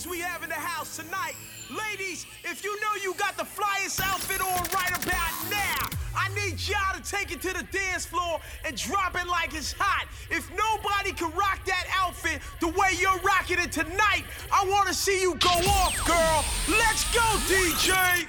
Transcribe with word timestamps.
ladies 0.00 0.10
we 0.10 0.20
have 0.20 0.42
in 0.42 0.48
the 0.48 0.54
house 0.54 0.96
tonight. 0.96 1.34
Ladies, 1.70 2.26
if 2.44 2.64
you 2.64 2.74
know 2.80 3.02
you 3.02 3.14
got 3.14 3.36
the 3.36 3.44
flyest 3.44 4.00
outfit 4.02 4.40
on 4.40 4.62
right 4.74 4.90
about 4.90 5.50
now, 5.50 5.98
I 6.16 6.28
need 6.34 6.58
y'all 6.66 6.96
to 6.96 7.02
take 7.02 7.32
it 7.32 7.40
to 7.42 7.52
the 7.52 7.64
dance 7.70 8.06
floor 8.06 8.40
and 8.64 8.76
drop 8.76 9.14
it 9.14 9.26
like 9.26 9.54
it's 9.54 9.72
hot. 9.72 10.06
If 10.30 10.50
nobody 10.50 11.12
can 11.12 11.30
rock 11.36 11.64
that 11.66 11.86
outfit 11.98 12.40
the 12.60 12.68
way 12.68 12.96
you're 12.98 13.18
rocking 13.20 13.58
it 13.58 13.72
tonight, 13.72 14.24
I 14.52 14.64
want 14.66 14.88
to 14.88 14.94
see 14.94 15.20
you 15.20 15.34
go 15.36 15.50
off, 15.50 15.96
girl. 16.06 16.44
Let's 16.68 17.04
go, 17.12 17.26
DJ. 17.48 18.26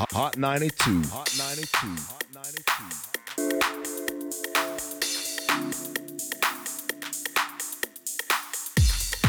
Hot, 0.00 0.10
hot, 0.12 0.22
hot 0.22 0.38
92. 0.38 1.02
Hot 1.10 1.30
92. 1.36 1.76
Hot 2.08 2.24
92. 2.32 3.60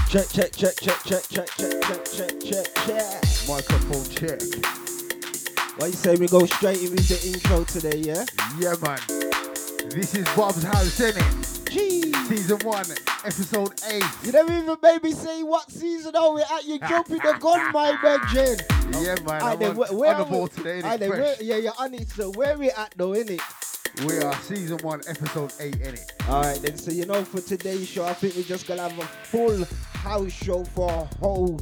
Check, 0.07 0.29
check, 0.29 0.55
check, 0.55 0.75
check, 0.77 1.03
check, 1.03 1.23
check, 1.27 1.47
check, 1.57 1.81
check, 1.81 2.05
check, 2.05 2.39
check, 2.39 2.67
check. 2.85 3.23
Microphone 3.49 4.07
check. 4.15 4.39
Why 5.75 5.87
you 5.87 5.93
say 5.93 6.15
we 6.15 6.29
go 6.29 6.45
straight 6.45 6.81
in 6.81 6.91
with 6.91 7.09
the 7.09 7.19
intro 7.27 7.65
today, 7.65 7.97
yeah? 7.97 8.23
Yeah, 8.57 8.75
man. 8.81 9.01
This 9.89 10.15
is 10.15 10.23
Bobz 10.27 10.63
House, 10.63 11.01
innit? 11.01 11.69
Gee. 11.69 12.13
Season 12.29 12.59
one, 12.59 12.85
episode 13.25 13.73
eight. 13.89 14.03
You 14.23 14.31
never 14.31 14.51
even 14.51 14.77
made 14.81 15.03
me 15.03 15.11
say 15.11 15.43
what 15.43 15.69
season 15.71 16.15
are 16.15 16.33
we 16.33 16.41
at. 16.41 16.65
You're 16.65 16.79
jumping 16.89 17.17
the 17.17 17.37
gun, 17.39 17.71
my 17.71 17.97
virgin. 18.01 18.57
Yeah, 19.01 19.15
man. 19.25 19.41
I'm 19.41 19.59
then, 19.59 19.71
on, 19.71 19.77
where, 19.77 19.93
where 19.93 20.15
on 20.15 20.19
the 20.19 20.25
ball 20.25 20.47
today, 20.47 20.81
innit? 20.81 20.99
then, 20.99 21.09
where, 21.09 21.35
yeah, 21.41 21.57
yeah, 21.57 21.71
on 21.79 21.93
it. 21.93 22.09
So 22.09 22.31
where 22.31 22.57
we 22.57 22.69
at 22.71 22.93
though, 22.97 23.11
innit? 23.11 23.41
We 24.05 24.17
are 24.19 24.33
season 24.41 24.77
one, 24.83 25.01
episode 25.07 25.53
eight, 25.59 25.75
innit? 25.79 26.29
All 26.29 26.41
right, 26.43 26.61
then. 26.61 26.77
So 26.77 26.91
you 26.91 27.05
know, 27.05 27.23
for 27.23 27.41
today's 27.41 27.87
show, 27.87 28.05
I 28.05 28.13
think 28.13 28.35
we're 28.35 28.43
just 28.43 28.67
gonna 28.67 28.87
have 28.87 28.97
a 28.97 29.05
full 29.27 29.65
house 29.93 30.31
show 30.31 30.63
for 30.63 30.89
a 30.89 31.05
whole 31.19 31.59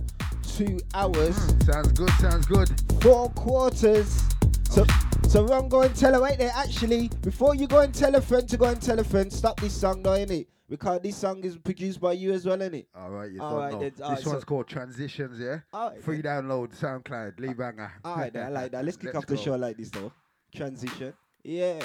two 0.59 0.79
hours, 0.93 1.37
hmm, 1.37 1.71
Sounds 1.71 1.91
good, 1.93 2.09
sounds 2.19 2.45
good. 2.45 2.69
four 3.01 3.29
quarters. 3.29 4.23
So, 4.69 4.85
so 5.27 5.45
run, 5.45 5.69
go 5.69 5.81
and 5.81 5.95
tell 5.95 6.13
her 6.13 6.19
right 6.19 6.37
there. 6.37 6.51
Actually, 6.55 7.09
before 7.21 7.55
you 7.55 7.65
go 7.67 7.79
and 7.79 7.93
tell 7.93 8.13
a 8.15 8.21
friend 8.21 8.47
to 8.49 8.57
go 8.57 8.65
and 8.65 8.81
tell 8.81 8.99
a 8.99 9.03
friend, 9.03 9.31
stop 9.31 9.59
this 9.61 9.73
song, 9.73 10.03
though, 10.03 10.11
innit? 10.11 10.47
Because 10.69 11.01
this 11.01 11.17
song 11.17 11.43
is 11.43 11.57
produced 11.57 11.99
by 11.99 12.11
you 12.13 12.31
as 12.31 12.45
well, 12.45 12.57
innit? 12.59 12.85
All 12.95 13.09
right, 13.09 13.31
you 13.31 13.41
All 13.41 13.51
don't 13.51 13.59
right, 13.59 13.73
know. 13.73 13.79
then, 13.79 13.91
all 14.03 14.09
this 14.15 14.19
right, 14.25 14.31
one's 14.33 14.41
so- 14.43 14.45
called 14.45 14.67
Transitions, 14.67 15.39
yeah? 15.39 15.59
All 15.73 15.89
right, 15.89 16.03
Free 16.03 16.21
download, 16.21 16.77
SoundCloud, 16.79 17.39
Lee 17.39 17.53
Banger. 17.53 17.91
All 18.05 18.17
right, 18.17 18.31
then, 18.31 18.45
I 18.45 18.49
like 18.49 18.71
that. 18.73 18.85
Let's 18.85 18.97
kick 18.97 19.15
off 19.15 19.25
the 19.25 19.35
show 19.37 19.55
like 19.55 19.77
this, 19.77 19.89
though. 19.89 20.11
Transition. 20.55 21.13
Yeah. 21.43 21.79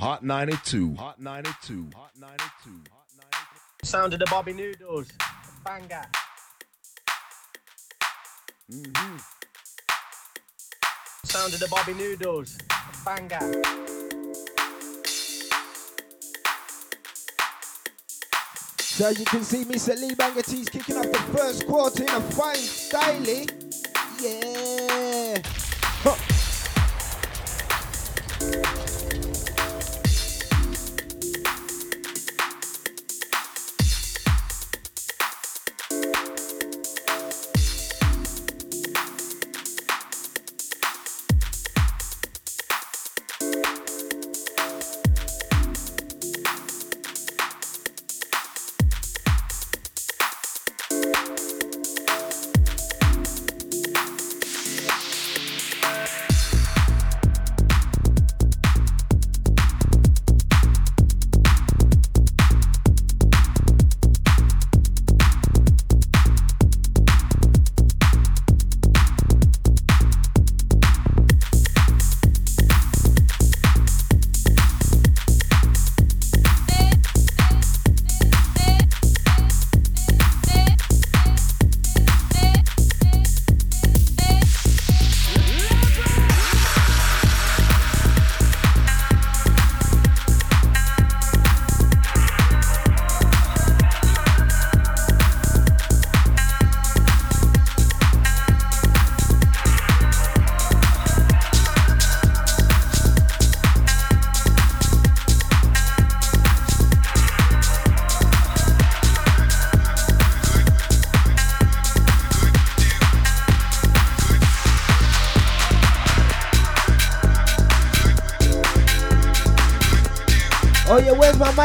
Hot 0.00 0.22
92. 0.24 0.94
Hot 0.94 1.20
92. 1.20 1.90
Hot 1.94 2.10
92. 2.18 2.34
Hot 2.34 2.50
92. 2.64 2.90
Sound 3.84 4.12
of 4.14 4.18
the 4.20 4.26
Bobby 4.30 4.52
Noodles. 4.54 5.08
Banger. 5.64 6.02
Mm-hmm. 8.70 9.16
Sound 11.24 11.54
of 11.54 11.60
the 11.60 11.68
Bobby 11.68 11.94
Noodles. 11.94 12.58
Banger. 13.04 14.01
So 19.02 19.08
as 19.08 19.18
you 19.18 19.24
can 19.24 19.42
see, 19.42 19.64
Mr. 19.64 20.00
Lee 20.00 20.14
Banger 20.14 20.42
T's 20.42 20.68
kicking 20.68 20.96
off 20.96 21.10
the 21.10 21.18
first 21.36 21.66
quarter 21.66 22.04
in 22.04 22.08
a 22.08 22.20
fine 22.20 22.54
style. 22.54 23.20
Yeah. 24.20 24.91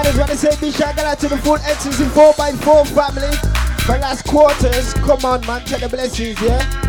Where's 0.04 0.16
my 0.16 0.26
manners? 0.26 0.44
Wanna 0.44 0.56
say 0.56 0.60
big 0.60 0.74
shout 0.74 0.98
out 1.00 1.20
to 1.20 1.28
the 1.28 1.38
full 1.38 1.56
in 1.56 1.62
4x4 1.62 2.88
family. 2.88 3.38
For 3.86 3.98
last 3.98 4.26
quarters, 4.26 4.94
come 4.94 5.24
on 5.26 5.46
man, 5.46 5.64
take 5.66 5.82
the 5.82 5.90
blessings, 5.90 6.42
yeah? 6.42 6.87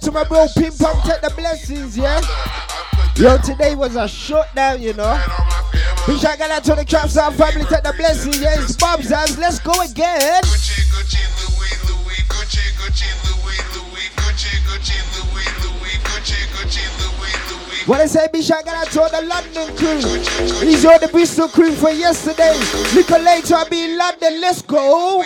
To 0.00 0.10
my 0.12 0.24
bro 0.24 0.46
Ping 0.56 0.72
Pong, 0.72 1.00
take 1.02 1.20
the 1.20 1.32
blessings, 1.36 1.96
yeah? 1.96 2.20
Yo, 3.16 3.36
today 3.38 3.74
was 3.74 3.96
a 3.96 4.08
shutdown, 4.08 4.80
you 4.80 4.94
know. 4.94 5.20
Big 6.06 6.18
shout 6.20 6.40
out 6.40 6.64
to 6.64 6.74
the 6.74 6.84
Trap 6.84 7.08
Sound 7.08 7.36
family, 7.36 7.64
take 7.64 7.82
the 7.82 7.92
blessings, 7.96 8.40
yeah? 8.40 8.60
It's 8.60 8.76
Bobz 8.76 9.10
House, 9.12 9.36
let's 9.38 9.58
go 9.58 9.72
again. 9.82 10.42
What 17.86 18.00
I 18.00 18.06
say, 18.06 18.28
big 18.32 18.44
shout 18.44 18.66
out 18.68 18.86
to 18.86 19.08
the 19.10 19.22
London 19.26 19.76
crew. 19.76 20.66
These 20.66 20.84
are 20.86 20.98
the 20.98 21.08
Bristol 21.08 21.48
crew 21.48 21.72
for 21.72 21.90
yesterday. 21.90 22.56
Little 22.94 23.20
later, 23.20 23.54
I'll 23.56 23.68
be 23.68 23.84
in 23.84 23.98
London, 23.98 24.40
let's 24.40 24.62
go. 24.62 25.24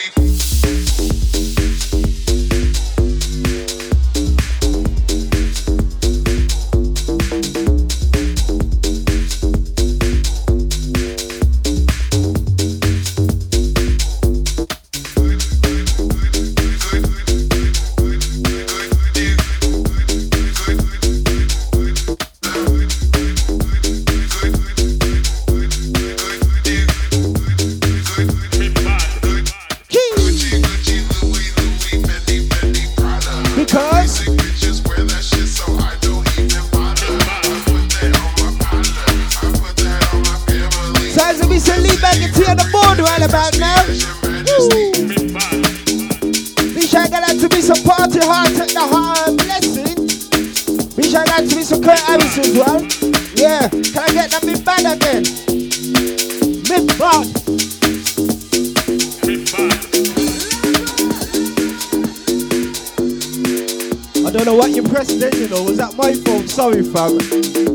Sorry, 66.65 66.83
fam. 66.83 67.19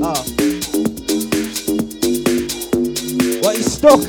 Ah. 0.02 0.24
What 3.44 3.56
is 3.56 3.72
stuck? 3.72 4.02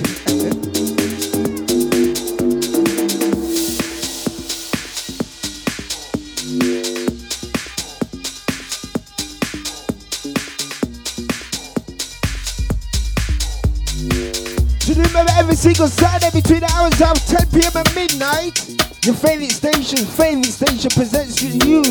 To 14.80 14.94
remember 14.94 15.30
every 15.36 15.56
single 15.56 15.88
Saturday 15.88 16.30
between 16.40 16.60
the 16.60 16.72
hours 16.74 16.98
of 17.02 17.18
10 17.26 17.50
p.m. 17.50 17.72
and 17.76 17.94
midnight, 17.94 18.66
your 19.04 19.14
favorite 19.14 19.52
station, 19.52 20.06
favorite 20.06 20.46
station 20.46 20.88
presents 20.88 21.42
you 21.42 21.82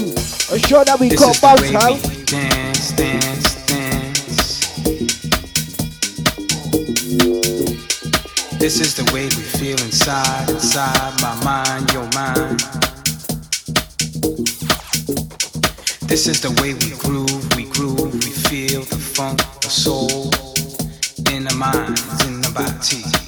a 0.51 0.57
show 0.57 0.83
that 0.83 0.99
we 0.99 1.09
this 1.09 1.19
call 1.19 1.35
Bounce 1.39 1.69
House. 1.69 2.68
This 8.69 8.81
is 8.81 8.93
the 8.93 9.11
way 9.11 9.23
we 9.23 9.29
feel 9.31 9.81
inside, 9.81 10.47
inside 10.47 11.19
my 11.23 11.33
mind, 11.43 11.91
your 11.91 12.07
mind. 12.13 12.59
This 16.07 16.27
is 16.27 16.39
the 16.39 16.51
way 16.61 16.75
we 16.75 16.95
groove, 16.99 17.55
we 17.55 17.65
groove, 17.65 18.13
we 18.13 18.29
feel 18.29 18.81
the 18.81 18.95
funk, 18.95 19.39
the 19.61 19.69
soul, 19.69 20.29
in 21.33 21.45
the 21.45 21.55
minds, 21.55 22.23
in 22.27 22.41
the 22.41 22.51
bodies. 22.53 23.18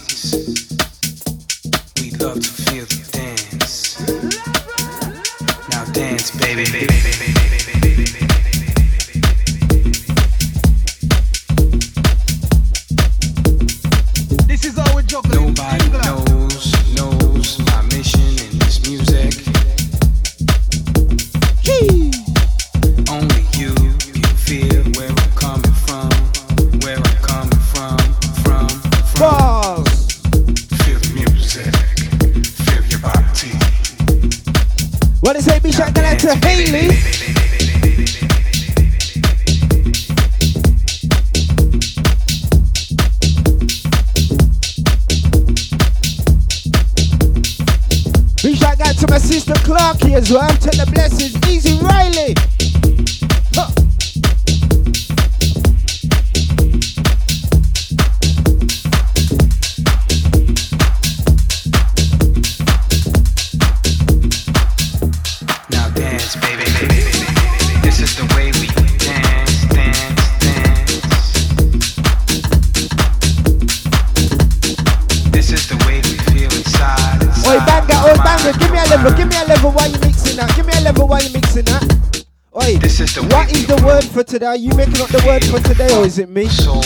As 50.13 50.31
well. 50.31 50.49
Take 50.57 50.77
the 50.77 50.89
blessings. 50.91 51.35
Easy 51.49 51.79
Riley. 51.83 52.60
The 83.81 83.87
what 83.87 83.93
way 83.93 83.99
is 83.99 84.05
we 84.05 84.09
the 84.09 84.17
word 84.17 84.23
for 84.23 84.23
today? 84.23 84.45
Are 84.45 84.55
you 84.55 84.73
making 84.75 85.01
up 85.01 85.09
the 85.09 85.23
word 85.25 85.43
for 85.45 85.59
today 85.67 85.95
or 85.97 86.05
is 86.05 86.19
it 86.19 86.29
me? 86.29 86.47
Soul 86.47 86.81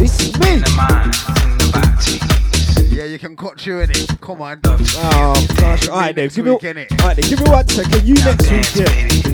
It's 0.00 0.38
me. 0.38 0.54
in 0.54 0.60
the 0.60 0.70
minds 0.76 1.22
and 1.28 1.60
the 1.60 1.70
bodies. 1.72 2.92
Yeah, 2.92 3.04
you 3.04 3.18
can 3.18 3.36
cut 3.36 3.64
you 3.66 3.80
in 3.80 3.90
it. 3.90 4.20
Come 4.20 4.42
on. 4.42 4.60
Oh 4.64 5.46
gosh, 5.56 5.88
alright 5.88 6.14
then, 6.14 6.28
give 6.28 6.44
me, 6.44 6.52
innit? 6.52 6.90
alright 7.00 7.16
then, 7.16 7.28
give 7.28 7.40
me 7.40 7.50
one 7.50 7.68
second. 7.68 8.06
You 8.06 8.14
next 8.14 8.50
week, 8.50 8.74
yeah. 8.76 9.30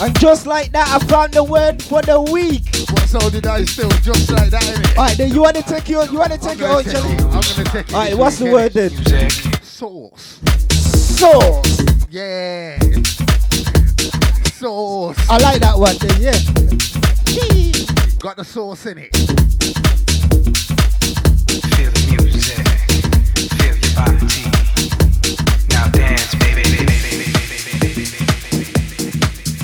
And 0.00 0.18
just 0.20 0.46
like 0.46 0.70
that, 0.72 0.88
I 0.88 0.98
found 1.06 1.34
the 1.34 1.42
word 1.44 1.82
for 1.82 2.02
the 2.02 2.20
week. 2.20 2.64
What 2.90 3.08
so 3.08 3.30
did 3.30 3.46
I 3.46 3.64
still? 3.64 3.90
Just 4.02 4.30
like 4.30 4.50
that, 4.50 4.62
innit? 4.62 4.96
Alright 4.96 5.16
then, 5.16 5.32
you 5.32 5.42
wanna 5.42 5.62
take 5.62 5.88
your, 5.88 6.04
you 6.06 6.18
wanna 6.18 6.34
I'm 6.34 6.40
take 6.40 6.58
take 6.58 6.92
Jelly? 6.92 7.16
I'm 7.16 7.30
gonna 7.30 7.42
take 7.42 7.74
it. 7.88 7.92
Alright, 7.92 8.10
this 8.10 8.18
what's 8.18 8.38
the 8.38 8.50
word 8.50 8.72
then? 8.72 8.90
Sauce. 9.62 10.40
Sauce. 10.72 11.84
Yeah. 12.10 12.78
Sauce. 14.58 15.16
I 15.30 15.38
like 15.38 15.60
that 15.60 15.78
one 15.78 15.96
then, 15.98 16.20
yeah. 16.20 16.32
Got 18.18 18.38
the 18.38 18.44
sauce 18.44 18.86
in 18.86 18.98
it. 18.98 19.14
Feel 21.76 21.92
the 21.92 22.02
music. 22.10 22.66
Feel 23.54 23.76
your 23.78 23.94
body. 23.94 24.50
Now 25.68 25.86
dance, 25.90 26.34
baby. 26.34 26.64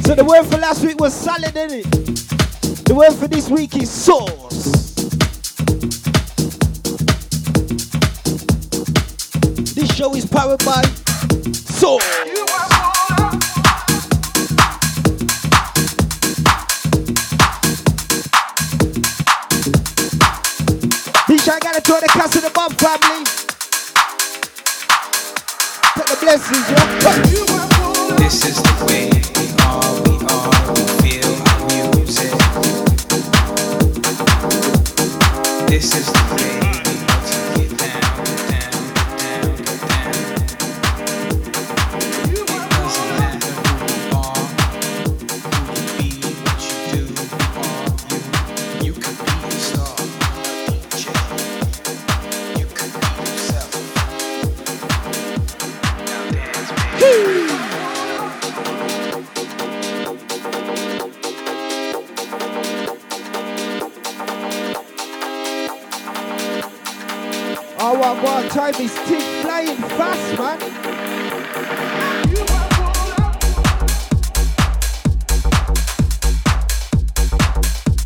So 0.04 0.14
the 0.14 0.24
word 0.24 0.44
for 0.44 0.58
last 0.58 0.84
week 0.84 1.00
was 1.00 1.12
salad, 1.12 1.54
innit? 1.54 2.84
The 2.84 2.94
word 2.94 3.14
for 3.14 3.26
this 3.26 3.50
week 3.50 3.74
is 3.76 3.90
sauce. 3.90 4.94
This 9.74 9.92
show 9.96 10.14
is 10.14 10.24
powered 10.24 10.64
by 10.64 10.82
sauce. 11.52 12.33
Throw 21.84 22.00
the 22.00 22.06
cast 22.08 22.34
of 22.36 22.42
the 22.42 22.50
bomb 22.50 22.72
family. 22.72 23.24
Take 25.94 26.08
the 26.08 26.16
blessings, 26.18 26.70
yeah. 26.70 28.16
This 28.16 28.44
is 28.46 28.56
the 28.62 28.72
way 28.88 29.10
we 29.36 29.44
are, 29.60 29.92
we 30.08 30.14
are, 30.32 30.50
we 30.72 30.82
feel 31.04 31.32
our 31.44 31.60
music. 31.94 32.32
This 35.68 35.94
is 35.94 36.23
what 68.74 68.80
time 68.80 68.84
is 68.84 68.94
tick 69.06 69.22
flying 69.42 69.76
fast, 69.76 70.38
man. 70.38 70.60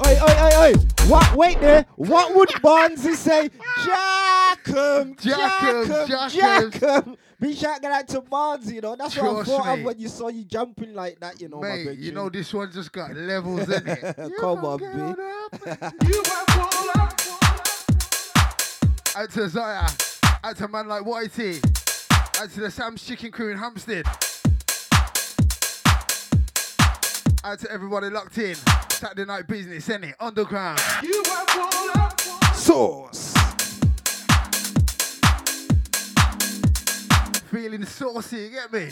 Oi, 0.06 0.14
oi, 0.22 0.34
oi, 0.42 0.52
oi. 0.58 0.74
What, 1.08 1.34
wait 1.34 1.60
there. 1.60 1.86
What 1.96 2.34
would 2.34 2.48
Bonzi 2.62 3.14
say? 3.14 3.50
Jackum, 3.84 5.16
Jackum, 5.16 6.06
Jackum, 6.06 6.30
Jackum. 6.30 6.70
Jackum. 6.70 7.16
Be 7.40 7.54
shouting 7.54 7.90
out 7.90 8.08
to 8.08 8.20
Bonzi, 8.20 8.74
you 8.74 8.80
know. 8.80 8.96
That's 8.96 9.16
what 9.16 9.26
I 9.26 9.32
Trust 9.32 9.50
thought 9.50 9.78
of 9.78 9.84
when 9.84 9.98
you 9.98 10.08
saw 10.08 10.28
you 10.28 10.44
jumping 10.44 10.92
like 10.94 11.20
that, 11.20 11.40
you 11.40 11.48
know, 11.48 11.60
my 11.60 11.68
Mate, 11.68 11.86
big 11.86 12.00
you 12.00 12.12
know 12.12 12.28
this 12.28 12.52
one 12.52 12.70
just 12.72 12.92
got 12.92 13.14
levels 13.14 13.68
in 13.70 13.86
it. 13.86 14.16
Come 14.40 14.64
on, 14.64 14.78
B. 14.78 15.22
Out 19.16 19.30
to 19.30 19.48
Zaya, 19.48 19.88
out 20.44 20.56
to 20.56 20.68
man 20.68 20.88
like 20.88 21.02
Whitey, 21.02 21.56
out 22.40 22.50
to 22.50 22.60
the 22.60 22.70
Sam's 22.70 23.04
Chicken 23.04 23.30
Crew 23.30 23.50
in 23.50 23.58
Hampstead. 23.58 24.06
Out 27.44 27.58
to 27.60 27.70
everybody 27.70 28.10
locked 28.10 28.38
in. 28.38 28.56
Saturday 28.90 29.24
night 29.24 29.46
business, 29.46 29.88
innit? 29.88 30.14
Underground. 30.20 30.80
Sauce. 32.54 33.34
Feeling 37.50 37.84
saucy, 37.84 38.36
you 38.36 38.50
get 38.50 38.72
me? 38.72 38.90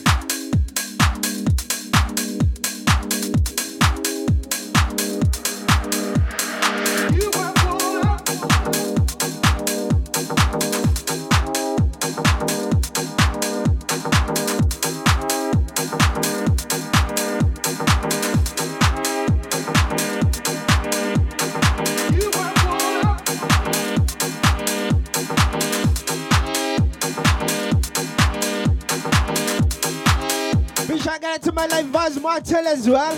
To 31.46 31.52
my 31.52 31.66
life 31.66 31.86
Vaz 31.86 32.20
Martel 32.20 32.66
as 32.66 32.88
well. 32.88 33.14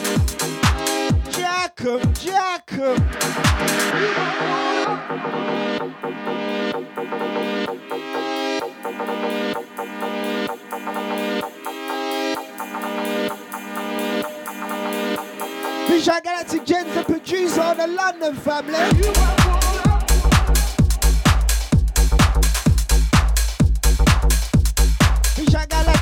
Jackum, 1.32 2.02
Jackum. 2.12 2.99
Big 15.88 16.02
shout 16.02 16.26
out 16.26 16.49
to 16.49 16.58
Jens, 16.66 16.94
the 16.94 17.04
producer 17.04 17.62
of 17.62 17.78
the 17.78 17.87
London 17.87 18.35
family. 18.37 19.38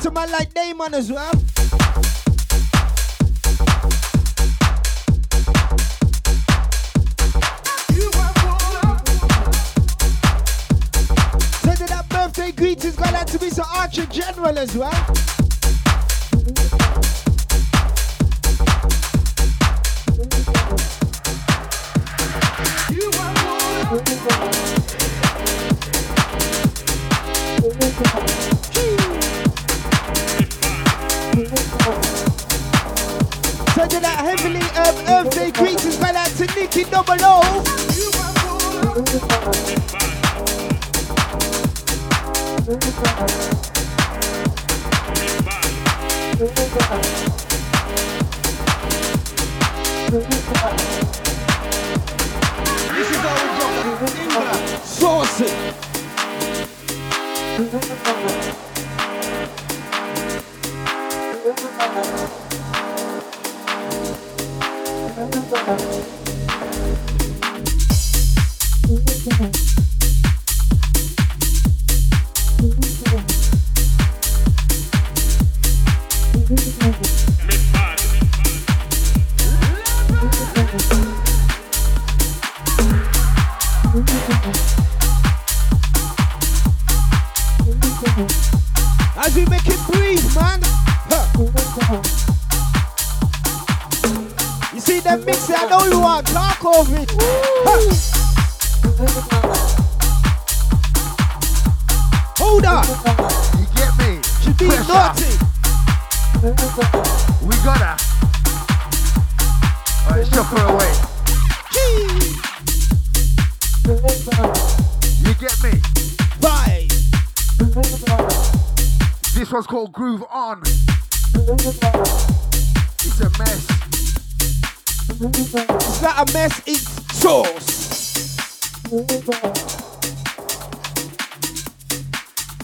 To 0.03 0.13
my 0.13 0.27
like 0.27 0.55
Damon 0.55 0.95
as 0.95 1.11
well. 1.11 1.33
To. 13.57 13.65
Archer 13.75 14.07
General 14.07 14.59
as 14.59 14.77
well. 14.77 14.93
Sending 33.73 34.03
that 34.03 34.19
heavily 34.21 34.61
um, 34.77 35.05
birthday 35.07 35.51
greetings 35.51 35.97
going 35.97 36.17
out 36.17 36.27
to 36.29 36.47
Nikki 36.55 36.85
Double 36.85 37.17
O. 37.21 37.67
This 43.17 43.56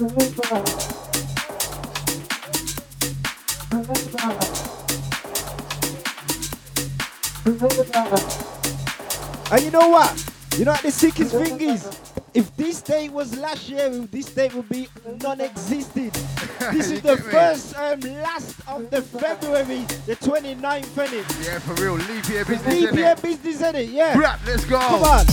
And 0.01 0.11
you 9.63 9.71
know 9.71 9.89
what? 9.91 10.33
You 10.57 10.65
know 10.65 10.73
what 10.73 10.83
the 10.83 10.91
sickest 10.91 11.33
thing 11.33 11.61
is? 11.61 11.87
If 12.35 12.57
this 12.57 12.81
date 12.81 13.13
was 13.13 13.37
last 13.37 13.69
year, 13.69 13.91
this 13.91 14.25
date 14.27 14.55
would 14.55 14.69
be 14.69 14.89
non-existent. 15.23 16.13
This 16.73 16.93
is 16.93 17.03
the 17.03 17.17
first 17.17 17.77
um, 17.77 17.99
last 18.23 18.55
of 18.69 18.89
the 18.89 19.03
February, 19.03 19.81
the 20.07 20.15
29th, 20.15 20.85
innit? 20.95 21.45
Yeah, 21.45 21.59
for 21.59 21.75
real. 21.75 21.95
Leave 21.95 22.25
here 22.27 22.45
business, 22.45 22.73
Leave 22.73 22.95
your 22.95 23.17
innit? 23.17 23.23
business, 23.23 23.63
innit? 23.63 23.93
Yeah. 23.93 24.17
Rap, 24.17 24.39
let's 24.47 24.65
go. 24.65 24.79
Come 24.79 25.03
on. 25.03 25.27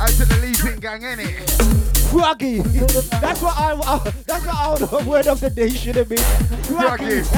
Out 0.00 0.08
to 0.08 0.24
the 0.24 0.38
Leaping 0.42 0.80
Gang, 0.80 1.02
innit? 1.02 1.89
Froggy. 2.10 2.58
That's 2.58 3.40
what 3.40 3.56
I, 3.56 3.72
uh, 3.72 4.10
that's 4.26 4.44
what 4.44 4.92
our 4.92 5.04
word 5.04 5.28
of 5.28 5.40
the 5.40 5.50
day 5.50 5.70
should 5.70 5.96
have 5.96 6.08
been. 6.08 6.18
Froggy. 6.64 7.22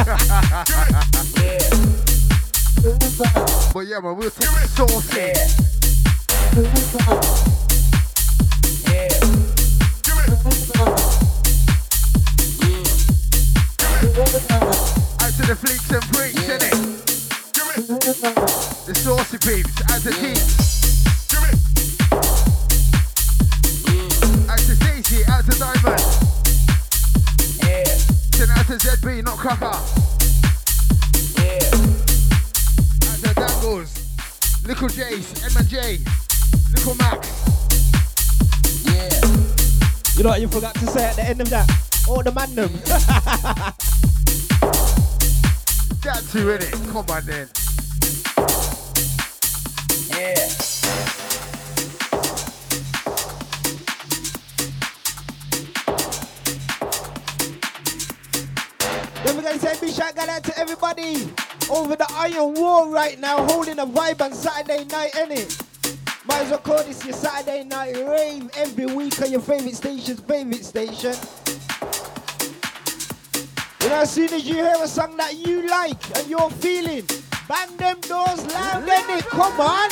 But 3.73 3.87
yeah, 3.87 4.01
man, 4.01 4.17
we'll 4.17 4.31
take 4.31 4.51
the 4.51 4.69
sauce 4.75 5.09
the 41.23 41.29
end 41.29 41.41
of 41.41 41.51
that? 41.51 41.71
Oh, 42.09 42.23
the 42.23 42.33
man 42.33 42.55
them. 42.55 42.73
That 46.03 46.23
too, 46.33 46.47
innit? 46.47 46.73
Come 46.93 47.07
on 47.11 47.27
then. 47.27 47.49
Yeah. 50.11 50.49
Then 59.25 59.37
we're 59.37 59.43
gonna 59.43 59.59
say 59.59 59.77
big 59.81 59.95
shout 59.95 60.19
out 60.19 60.45
to 60.45 60.59
everybody 60.59 61.31
over 61.71 61.97
the 61.97 62.07
iron 62.11 62.55
wall 62.55 62.89
right 62.91 63.19
now, 63.21 63.47
holding 63.47 63.79
a 63.79 63.87
vibe 63.87 64.21
on 64.21 64.33
Saturday 64.33 64.85
night, 64.85 65.13
innit? 65.13 65.72
Might 66.33 66.45
as 66.45 66.51
well 66.51 66.61
call 66.61 66.83
this 66.85 67.05
your 67.05 67.13
Saturday 67.13 67.63
night 67.65 67.95
rave 67.95 68.49
every 68.57 68.87
week 68.87 69.21
on 69.21 69.31
your 69.31 69.43
favorite 69.43 69.75
station's 69.77 70.21
favorite 70.21 70.65
station. 70.65 71.15
You 73.83 73.89
know, 73.91 73.97
as 73.97 74.11
soon 74.11 74.33
as 74.33 74.49
you 74.49 74.55
hear 74.55 74.75
a 74.81 74.89
song 74.89 75.19
that 75.19 75.37
you 75.37 75.69
like 75.69 76.19
and 76.19 76.27
you're 76.31 76.49
feeling, 76.49 77.05
bang 77.47 77.77
them 77.77 78.01
doors 78.01 78.47
loud, 78.47 78.89
innit? 78.89 79.27
Come 79.29 79.61
on. 79.61 79.91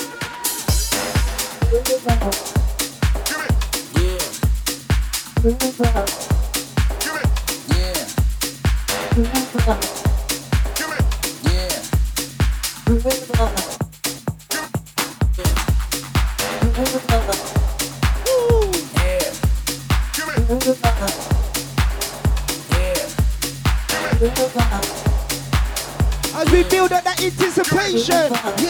Woo. 9.95 10.00
Anticipation, 27.95 28.70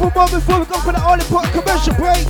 couple 0.00 0.20
more 0.20 0.40
before 0.40 0.58
we 0.60 0.64
go 0.64 0.78
for 0.80 0.92
the 0.92 1.02
all 1.02 1.14
important 1.14 1.52
commercial 1.52 1.94
break. 1.94 2.26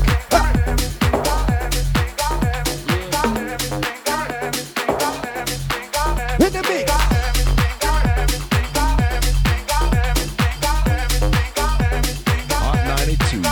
Hit 6.38 6.52
the 6.52 6.62
mix. 6.68 6.90
Hot 12.50 12.78
92. 12.98 13.42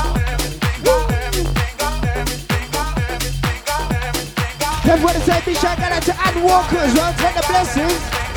Everybody 4.90 5.20
say 5.20 5.40
to 5.42 5.50
the 7.35 7.44
blessings. 7.48 8.28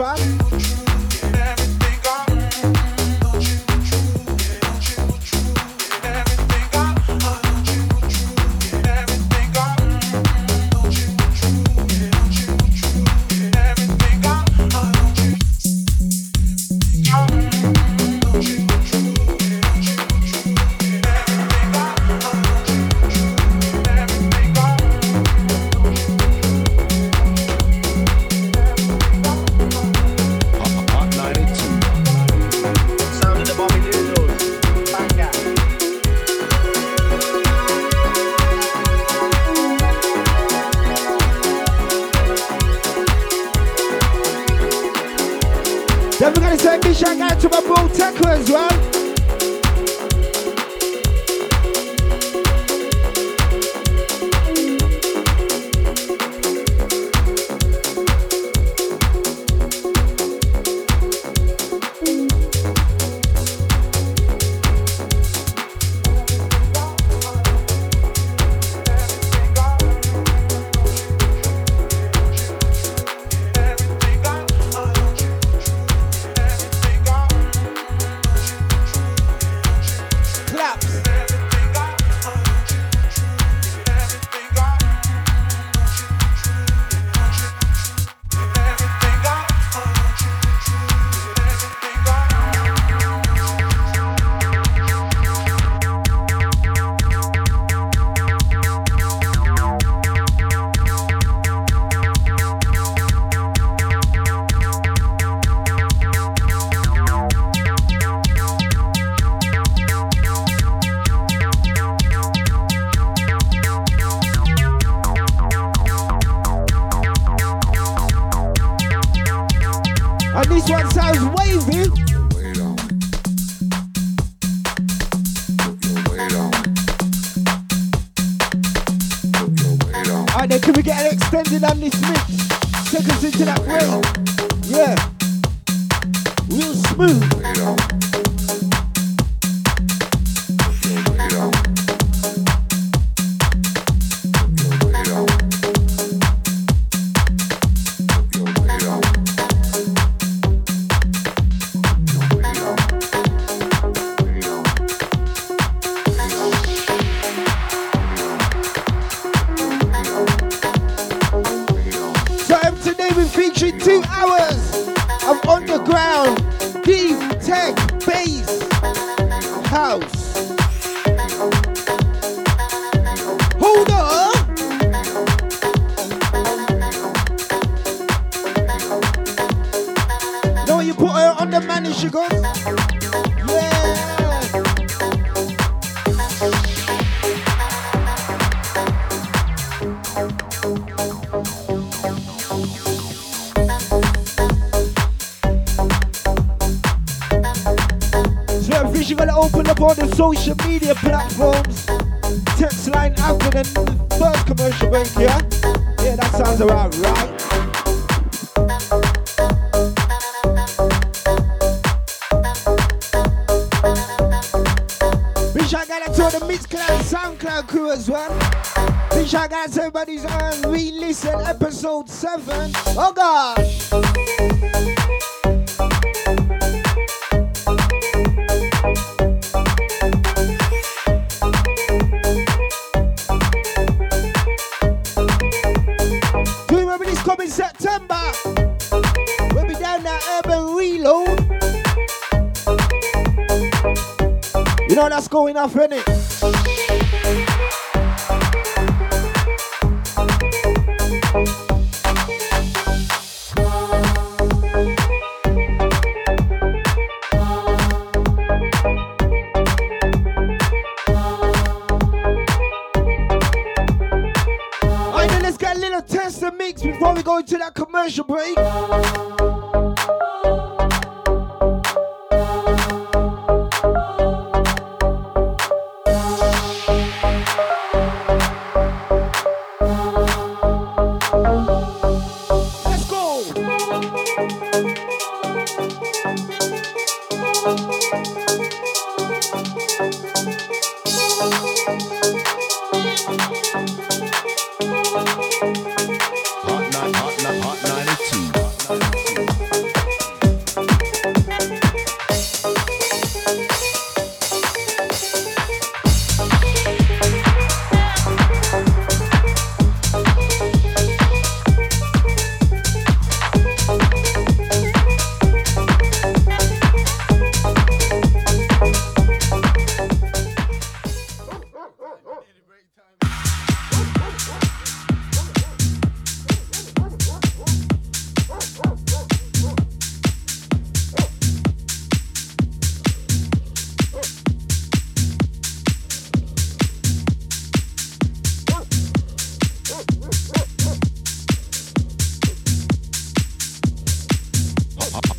Fam. 0.00 0.49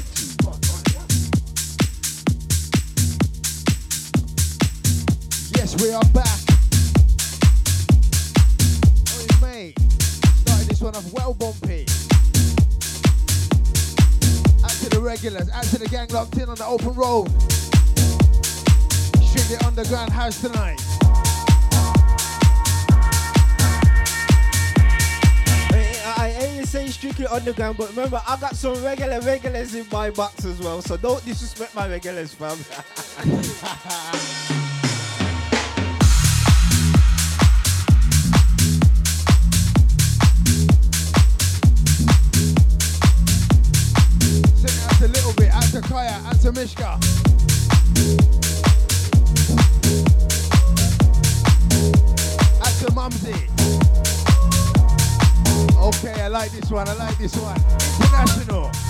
Yes, 5.57 5.75
we 5.81 5.91
are 5.91 6.05
back. 6.13 6.39
Oh, 9.09 9.25
mate. 9.41 9.79
Started 9.79 10.67
this 10.67 10.81
one 10.81 10.95
off 10.95 11.11
well 11.13 11.33
bumpy. 11.33 11.85
To 14.81 14.89
the 14.89 14.99
regulars, 14.99 15.49
to 15.71 15.77
the 15.79 15.87
gang 15.89 16.09
locked 16.09 16.37
in 16.37 16.49
on 16.49 16.55
the 16.55 16.65
open 16.65 16.93
road. 16.93 17.29
Underground 19.65 20.11
house 20.11 20.39
tonight. 20.39 20.90
Saying 26.41 26.89
strictly 26.89 27.27
underground, 27.27 27.77
but 27.77 27.89
remember, 27.89 28.19
I 28.25 28.39
got 28.39 28.55
some 28.55 28.83
regular 28.83 29.19
regulars 29.19 29.75
in 29.75 29.85
my 29.91 30.09
box 30.09 30.43
as 30.45 30.59
well, 30.59 30.81
so 30.81 30.97
don't 30.97 31.23
disrespect 31.23 31.75
my 31.75 31.87
regulars, 31.87 32.33
fam. 32.33 32.57
a 45.03 45.07
little 45.07 45.33
bit, 45.33 45.51
Mishka. 46.53 47.10
Okay, 56.71 56.89
I 56.89 56.93
like 56.93 57.17
this 57.17 57.35
one, 57.35 57.59
I 57.59 58.80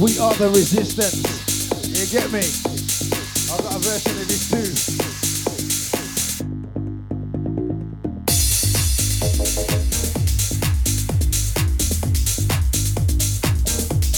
like 0.00 0.18
are 0.18 0.32
the 0.36 0.48
resistance. 0.48 1.20
You 1.86 2.06
get 2.06 2.32
me? 2.32 2.40
I've 3.52 3.62
got 3.62 3.76
a 3.76 3.78
version 3.80 4.12
of 4.16 4.26
this 4.28 4.48
too. 4.48 4.56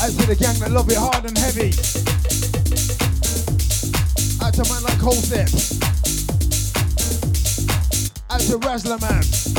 Out 0.01 0.11
to 0.11 0.27
the 0.27 0.37
gang 0.37 0.57
that 0.61 0.71
love 0.71 0.89
it 0.89 0.99
hard 0.99 1.25
and 1.25 1.37
heavy. 1.37 1.73
Out 4.41 4.55
to 4.55 4.63
man 4.71 4.83
like 4.85 4.99
Colsep. 5.03 5.51
Out 8.31 8.41
to 8.41 8.59
Razzler 8.59 9.01
Man. 9.01 9.52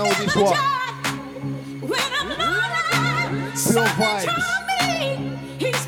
All 0.00 0.08
the 0.08 0.14
ladies 0.14 0.14
that 0.14 0.14
know 0.14 0.14
this 0.14 0.36
one. 0.36 0.54
joy 0.54 1.88
When 1.88 2.10
I'm 2.20 2.28
lonely, 2.28 3.52
Pure 3.56 3.88
vibes. 3.88 4.26
he's 5.58 5.86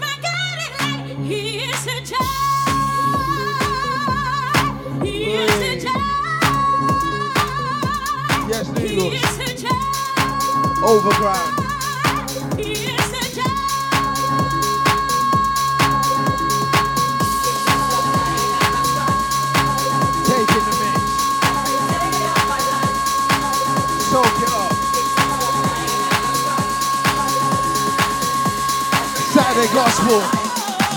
people. 29.74 30.20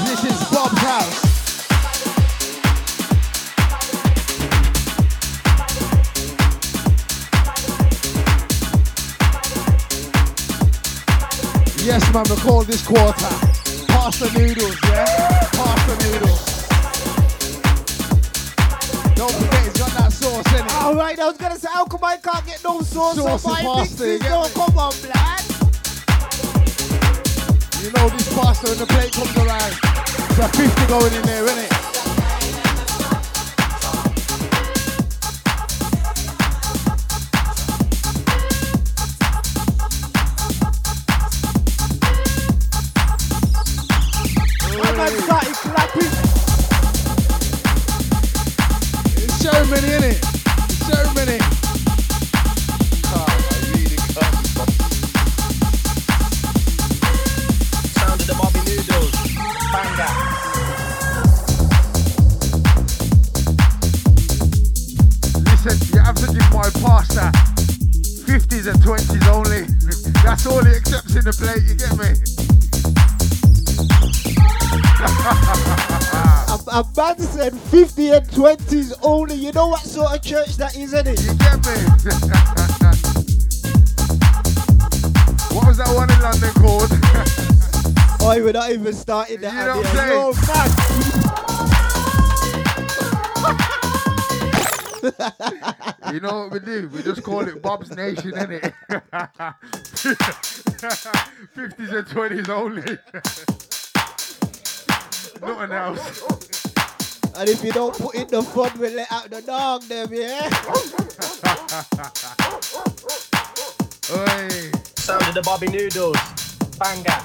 This 0.05 0.23
is 0.23 0.37
Bobz 0.53 0.77
House. 0.77 1.25
Yes, 11.83 12.13
man, 12.13 12.25
call 12.25 12.63
this 12.63 12.85
quarter 12.85 13.13
pasta 13.87 14.25
noodles, 14.37 14.77
yeah? 14.83 15.49
Pasta 15.53 15.93
noodles. 16.03 16.45
Don't 19.15 19.33
forget, 19.33 19.65
it's 19.65 19.79
got 19.79 19.91
that 19.97 20.11
sauce 20.11 20.53
in 20.53 20.65
it. 20.65 20.73
Alright, 20.75 21.19
I 21.19 21.25
was 21.25 21.37
gonna 21.37 21.57
say, 21.57 21.69
how 21.71 21.85
come 21.85 22.03
I 22.03 22.17
can't 22.17 22.45
get 22.45 22.63
no 22.63 22.81
sauce 22.81 23.15
Sauce 23.15 23.45
on 23.45 23.51
my 23.51 23.61
pasta, 23.63 24.03
mixes? 24.03 24.21
No, 24.21 24.47
come 24.53 24.77
on, 24.77 24.93
blood. 25.01 25.46
You 27.81 27.91
know 27.91 28.09
this 28.09 28.27
pasta 28.33 28.69
when 28.69 28.79
the 28.79 28.87
plate 28.87 29.13
comes 29.13 29.37
around. 29.37 29.71
It's 30.29 30.39
a 30.39 30.49
50 30.49 30.87
going 30.87 31.13
in 31.13 31.21
there, 31.21 31.45
isn't 31.45 31.59
it? 31.59 31.96
Sort 79.97 80.13
of 80.13 80.21
church 80.21 80.57
that 80.57 80.77
is, 80.77 80.93
isn't 80.93 81.07
it? 81.07 81.19
You 81.23 81.33
get 81.33 81.65
me? 81.65 81.73
what 85.55 85.65
was 85.65 85.77
that 85.77 85.89
one 85.95 86.11
in 86.11 86.21
London 86.21 86.53
called? 86.61 86.91
Oh, 88.19 88.33
we're 88.43 88.51
not 88.51 88.71
even 88.71 88.93
starting 88.93 89.39
that. 89.39 89.53
You 89.53 89.65
know 89.67 89.77
what. 89.77 89.87
I'm 89.93 89.99
man. 96.03 96.11
you 96.13 96.19
know 96.19 96.39
what 96.39 96.51
we 96.51 96.59
do? 96.59 96.89
We 96.89 97.03
just 97.03 97.23
call 97.23 97.47
it 97.47 97.61
Bob's 97.61 97.95
Nation, 97.95 98.31
innit? 98.31 98.73
50s 101.55 101.93
and 101.93 102.07
20s 102.07 102.49
only. 102.49 102.97
Nothing 105.41 105.71
else. 105.71 106.56
And 107.39 107.47
if 107.49 107.63
you 107.63 107.71
don't 107.71 107.93
put 107.95 108.15
in 108.15 108.27
the 108.29 108.41
fun, 108.41 108.71
we'll 108.79 108.93
let 108.93 109.11
out 109.11 109.29
the 109.29 109.43
dog, 109.43 109.83
them, 109.83 110.09
yeah? 110.11 110.49
Oi. 114.09 114.71
Sound 114.95 115.21
of 115.21 115.35
the 115.35 115.41
Bobby 115.45 115.67
Noodles. 115.67 116.17
Banger. 116.79 117.21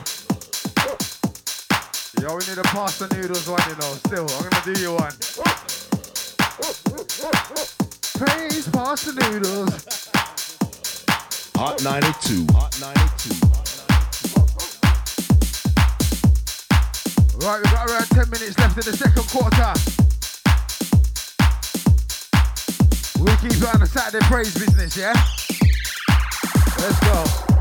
Yo, 2.21 2.37
we 2.37 2.45
need 2.47 2.59
a 2.59 2.63
pasta 2.63 3.09
noodles 3.17 3.49
one, 3.49 3.63
you 3.67 3.75
know. 3.77 3.95
Still, 4.07 4.29
I'm 4.37 4.51
gonna 4.51 4.63
do 4.65 4.73
you 4.83 4.93
one. 4.93 5.17
Praise 8.19 8.69
pasta 8.69 9.13
noodles. 9.15 10.09
Hot 11.57 11.83
92. 11.83 12.47
Hot 12.53 12.79
92. 12.79 13.53
Right, 17.45 17.61
we've 17.63 17.73
got 17.73 17.89
around 17.89 18.07
10 18.09 18.31
minutes 18.31 18.59
left 18.59 18.77
in 18.77 18.85
the 18.85 18.97
second 18.97 19.27
quarter. 19.31 20.02
We'll 23.23 23.37
keep 23.37 23.53
it 23.53 23.73
on 23.73 23.79
the 23.79 23.87
Saturday 23.87 24.25
praise 24.27 24.53
business, 24.53 24.97
yeah? 24.97 25.13
Let's 26.79 26.99
go. 27.07 27.52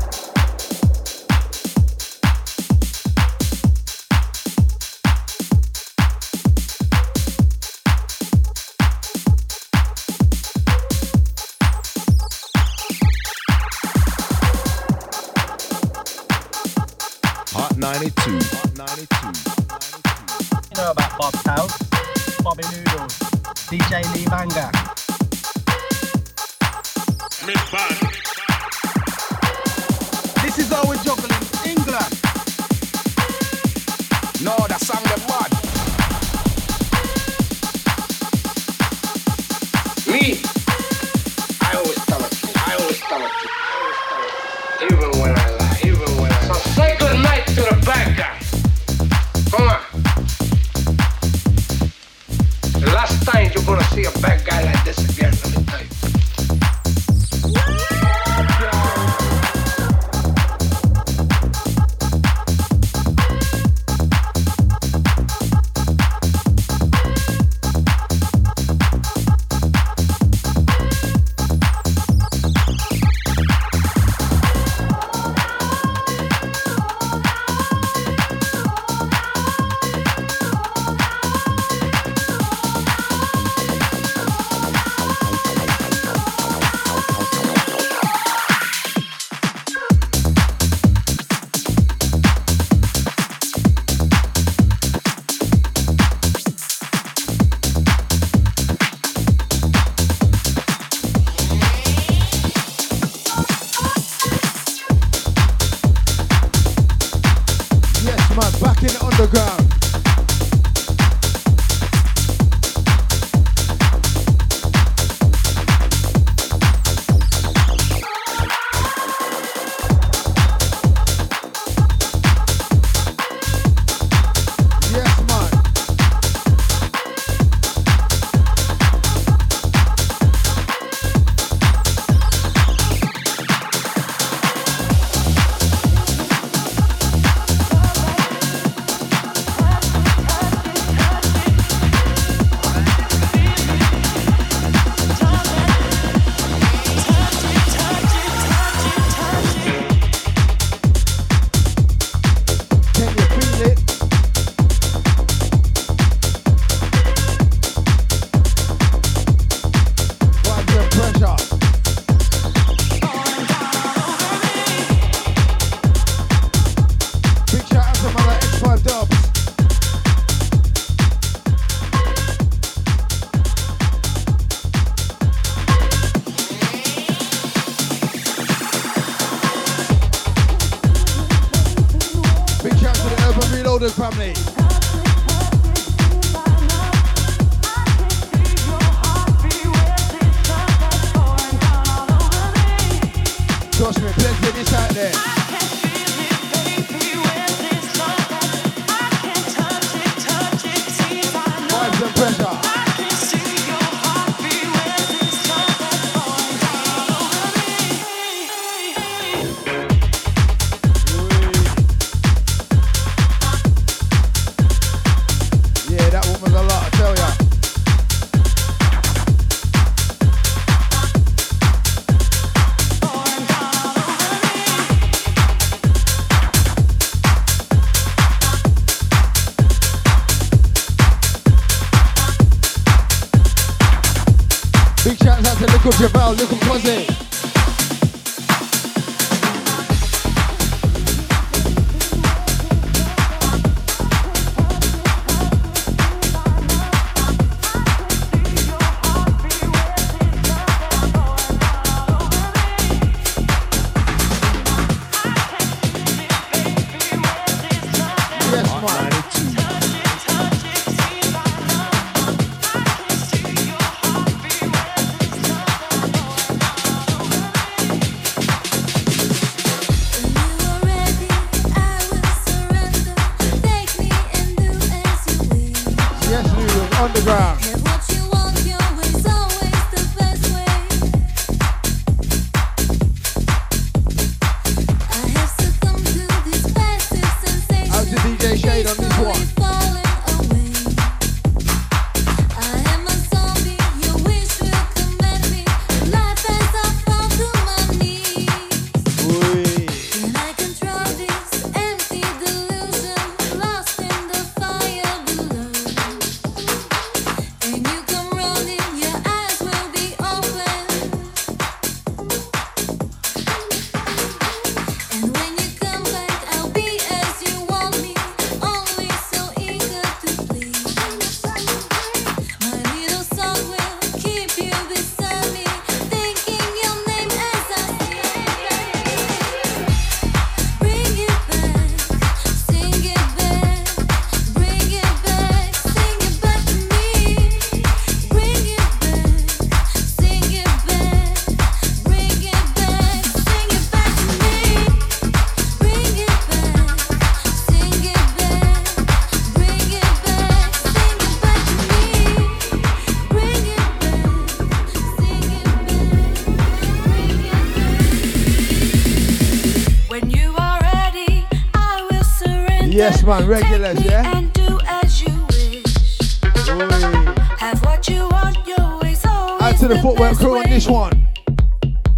Yes, 363.12 363.22
man, 363.24 363.46
regulars, 363.46 364.02
yeah? 364.06 364.34
And 364.34 364.50
do 364.54 364.78
as 364.86 365.20
you 365.20 365.28
wish. 365.50 366.40
Oi. 366.70 367.34
Have 367.58 367.84
what 367.84 368.08
you 368.08 368.26
want, 368.28 368.56
always, 368.78 369.22
Add 369.60 369.76
to 369.80 369.88
the, 369.88 369.94
the 369.94 370.00
footwork 370.00 370.38
crew 370.38 370.58
on 370.58 370.70
this 370.70 370.88
one. 370.88 371.12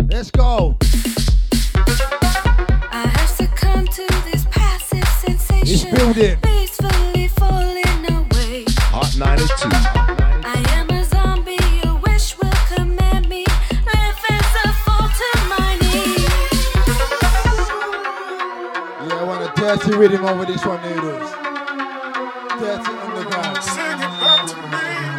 Let's 0.08 0.30
go. 0.30 0.76
To 0.80 0.86
to 3.86 4.06
this 4.24 4.46
it's 5.66 5.84
building. 5.84 6.38
a 19.44 19.52
dirty 19.56 19.94
rhythm 19.96 20.24
over 20.24 20.46
this 20.46 20.64
one, 20.64 20.80
noodles. 20.82 21.30
Dirty 22.58 22.92
underground. 23.04 23.62
Sing 23.62 23.84
it 23.84 24.12
back 24.20 24.46
to 24.46 25.08
me. 25.08 25.13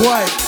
What? 0.00 0.39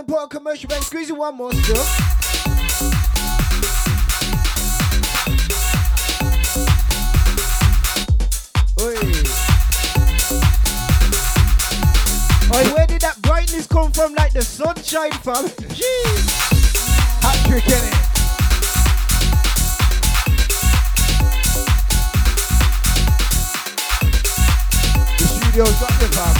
That 0.00 0.10
all 0.14 0.22
important 0.22 0.30
commercial 0.30 0.68
break. 0.68 0.82
Squeeze 0.82 1.10
it 1.10 1.16
one 1.16 1.36
more 1.36 1.52
still. 1.52 1.76
Oi. 8.80 8.96
Oi, 12.54 12.64
where 12.72 12.86
did 12.86 13.00
that 13.02 13.18
brightness 13.20 13.66
come 13.66 13.92
from? 13.92 14.14
Like 14.14 14.32
the 14.32 14.42
sunshine, 14.42 15.12
fam? 15.12 15.44
Jeez. 15.68 16.30
Hat 17.20 17.36
trick, 17.46 17.64
innit? 17.64 17.96
The 25.18 25.24
studio's 25.26 25.78
got 25.78 26.00
you, 26.00 26.08
fam. 26.08 26.36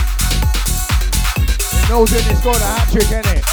It 1.73 1.89
knows 1.91 2.11
when 2.13 2.25
it's 2.31 2.41
got 2.43 2.57
a 2.57 2.65
hat 2.65 2.89
trick, 2.91 3.05
innit? 3.05 3.50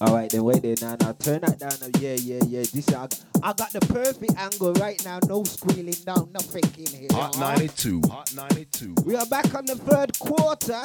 All 0.00 0.14
right, 0.14 0.30
then 0.30 0.44
wait 0.44 0.62
there 0.62 0.74
now. 0.80 0.96
Now 1.00 1.12
turn 1.12 1.40
that 1.42 1.58
down. 1.58 1.72
Now. 1.80 1.98
Yeah, 2.00 2.14
yeah, 2.14 2.40
yeah. 2.46 2.60
This 2.72 2.88
I, 2.88 2.92
got- 2.92 3.24
I 3.42 3.52
got 3.52 3.72
the 3.72 3.80
perfect 3.80 4.36
angle 4.36 4.72
right 4.74 5.02
now. 5.04 5.18
No 5.26 5.44
squealing 5.44 5.94
down, 6.04 6.30
no 6.32 6.40
in 6.78 6.86
here. 6.86 7.08
Hot 7.12 7.36
Uh-huh. 7.36 7.54
92. 7.54 8.02
Hot 8.08 8.32
92. 8.34 8.94
We 9.04 9.16
are 9.16 9.26
back 9.26 9.54
on 9.54 9.64
the 9.66 9.74
third 9.76 10.18
quarter. 10.18 10.80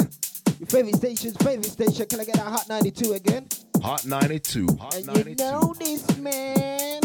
Your 0.60 0.68
favorite 0.68 0.96
station's 0.96 1.38
favorite 1.38 1.66
station. 1.66 2.06
Can 2.08 2.20
I 2.22 2.26
get 2.26 2.36
that 2.36 2.48
hot 2.48 2.70
92 2.70 3.14
again? 3.14 3.48
Hot 3.82 4.06
92. 4.06 4.68
Hot 4.80 4.96
And 4.96 5.06
92. 5.08 5.30
you 5.30 5.36
know 5.52 5.74
this, 5.78 6.18
man. 6.18 7.02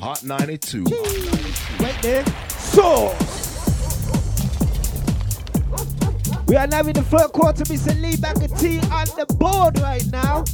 Hot 0.00 0.22
92. 0.24 0.84
Right 1.80 1.98
there. 2.02 2.24
So. 2.48 3.41
We 6.52 6.58
are 6.58 6.66
now 6.66 6.80
in 6.80 6.92
the 6.92 7.00
third 7.00 7.32
quarter. 7.32 7.64
Mr. 7.64 7.98
Lee 7.98 8.16
back 8.16 8.36
a 8.36 8.46
T 8.46 8.78
on 8.92 9.06
the 9.16 9.24
board 9.40 9.80
right 9.80 10.04
now. 10.12 10.44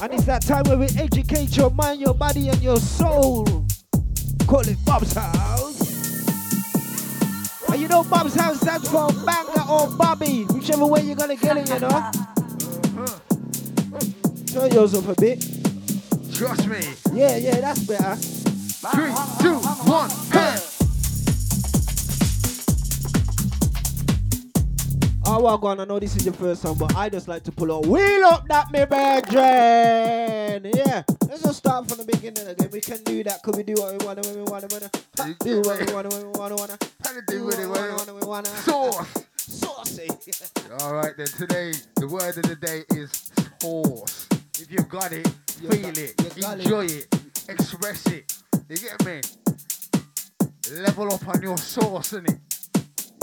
And 0.00 0.14
it's 0.14 0.24
that 0.26 0.42
time 0.42 0.62
where 0.66 0.78
we 0.78 0.86
educate 0.96 1.56
your 1.56 1.70
mind, 1.70 2.00
your 2.00 2.14
body, 2.14 2.48
and 2.48 2.62
your 2.62 2.76
soul. 2.76 3.44
Call 4.46 4.60
it 4.60 4.78
Bobz 4.84 5.16
House. 5.16 5.80
And 7.68 7.82
you 7.82 7.88
know 7.88 8.04
Bobz 8.04 8.36
House 8.36 8.60
stands 8.60 8.88
for 8.88 9.08
Banga 9.24 9.68
or 9.68 9.88
Bobby, 9.96 10.44
whichever 10.44 10.86
way 10.86 11.00
you're 11.00 11.16
gonna 11.16 11.34
get 11.34 11.56
it, 11.56 11.68
you 11.68 11.80
know. 11.80 11.88
Turn 14.46 14.70
yours 14.70 14.94
up 14.94 15.08
a 15.08 15.14
bit. 15.20 15.44
Trust 16.32 16.68
me. 16.68 16.78
Yeah, 17.12 17.36
yeah, 17.36 17.60
that's 17.60 17.80
better. 17.80 18.14
Three, 18.14 19.12
two, 19.42 19.58
one, 19.90 20.08
hey. 20.30 20.75
Oh, 25.28 25.40
well, 25.42 25.58
go 25.58 25.66
on. 25.68 25.80
I 25.80 25.84
know 25.84 25.98
this 25.98 26.14
is 26.14 26.24
your 26.24 26.34
first 26.34 26.62
time, 26.62 26.74
but 26.78 26.94
I 26.94 27.08
just 27.08 27.26
like 27.26 27.42
to 27.44 27.52
pull 27.52 27.70
a 27.72 27.80
wheel 27.80 28.24
up 28.26 28.46
that 28.48 28.70
me 28.70 28.84
brethren. 28.84 30.70
Yeah, 30.72 31.02
let's 31.28 31.42
just 31.42 31.58
start 31.58 31.88
from 31.88 31.98
the 31.98 32.04
beginning 32.04 32.46
again. 32.46 32.68
We 32.72 32.80
can 32.80 33.02
do 33.02 33.24
that. 33.24 33.42
Could 33.42 33.56
we 33.56 33.64
do 33.64 33.74
what 33.74 33.98
we 33.98 34.06
wanna 34.06 34.20
when 34.22 34.36
we 34.36 34.42
wanna 34.50 34.68
wanna? 34.70 34.90
Ha, 35.18 35.34
Do 35.40 35.62
what 35.62 35.84
we 35.84 35.92
wanna 35.92 36.08
when 36.10 36.26
we 36.32 36.38
wanna 36.38 36.54
wanna. 36.56 36.78
How 37.04 37.12
do 37.26 37.44
what 37.44 37.58
we 37.58 37.66
wanna 37.66 37.96
when 38.06 38.20
we 38.20 38.26
wanna. 38.26 38.48
Sauce. 38.48 39.24
Saucy. 39.36 40.08
All 40.80 40.94
right 40.94 41.12
then. 41.16 41.26
Today, 41.26 41.72
the 41.96 42.06
word 42.06 42.36
of 42.36 42.42
the 42.44 42.54
day 42.56 42.84
is 42.96 43.30
sauce. 43.60 44.28
If 44.60 44.70
you've 44.70 44.88
got 44.88 45.12
it, 45.12 45.26
You 45.60 45.68
feel 45.70 45.82
got- 45.82 45.98
it, 45.98 46.36
you 46.36 46.44
it. 46.46 46.60
enjoy 46.60 46.84
it, 46.86 47.14
express 47.48 48.06
it. 48.06 48.32
You 48.68 48.76
get 48.76 49.04
me? 49.04 49.20
Level 50.82 51.12
up 51.12 51.26
on 51.28 51.42
your 51.42 51.56
sauce, 51.58 52.12
innit? 52.12 52.38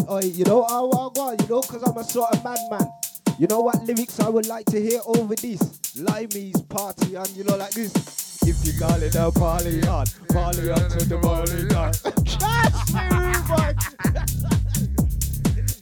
Oh, 0.08 0.20
you 0.22 0.44
know, 0.46 0.64
I 0.64 0.80
want 0.82 1.42
you 1.42 1.48
know, 1.48 1.62
because 1.62 1.84
I'm 1.84 1.98
a 1.98 2.04
sort 2.04 2.34
of 2.34 2.44
madman. 2.44 2.92
You 3.40 3.48
know 3.48 3.62
what 3.62 3.84
lyrics 3.84 4.20
I 4.20 4.30
would 4.30 4.48
like 4.48 4.66
to 4.68 4.82
hear 4.82 5.00
over 5.06 5.36
this? 5.36 5.62
Limeys 5.96 6.68
party 6.70 7.16
and 7.16 7.30
you 7.30 7.44
know 7.44 7.56
like 7.56 7.72
this. 7.72 8.42
If 8.44 8.66
you 8.66 8.80
call 8.80 9.02
it 9.02 9.16
a 9.16 9.32
party 9.32 9.82
on, 9.88 10.06
party 10.30 10.70
on 10.70 10.90
to 10.90 11.06
the 11.06 11.18
morning 11.24 11.74
on. 11.74 11.94
Trust 12.26 12.94
me, 12.94 13.10
boy. 13.48 13.74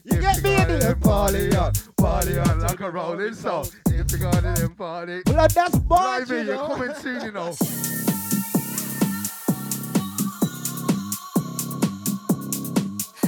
You 0.04 0.20
get 0.20 0.42
me 0.42 0.54
in 0.54 0.80
the 0.80 0.96
party 1.00 1.54
on, 1.56 1.72
party 1.96 2.38
on 2.38 2.60
like 2.60 2.80
a 2.80 2.90
rolling 2.90 3.34
stone. 3.34 3.66
If 3.86 4.12
you 4.12 4.18
got 4.18 4.36
it, 4.36 4.42
then 4.42 4.74
party. 4.74 5.22
Well, 5.26 5.48
that's 5.48 5.78
Blimey, 5.78 6.28
you 6.28 6.44
you're 6.44 6.66
coming 6.68 6.94
soon, 6.94 7.22
you 7.22 7.32
know. 7.32 8.01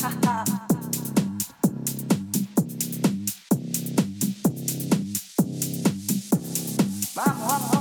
vamos, 7.13 7.13
vamos. 7.13 7.74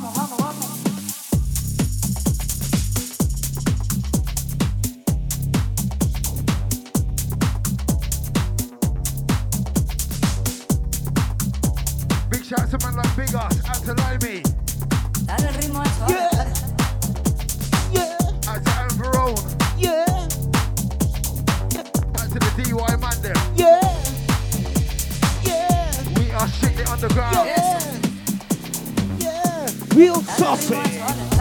Underground. 27.17 27.47
yeah, 27.47 29.31
yeah. 29.31 29.71
Real 29.95 30.21
Dale 30.69 31.34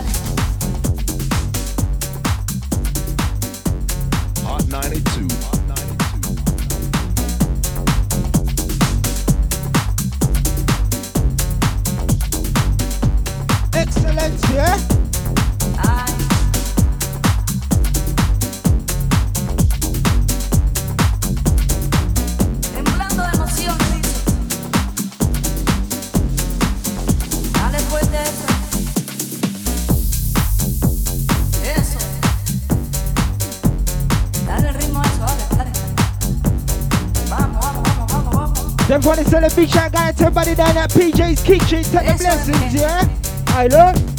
a 39.44 39.56
big 39.56 39.70
shot 39.70 39.92
guy, 39.92 40.10
everybody 40.10 40.56
down 40.56 40.78
at 40.78 40.90
PJ's 40.92 41.44
Kitchen, 41.44 41.84
take 41.84 42.08
the 42.08 42.16
blessings, 42.18 42.74
yeah? 42.74 43.08
I 43.48 43.68
look. 43.68 44.13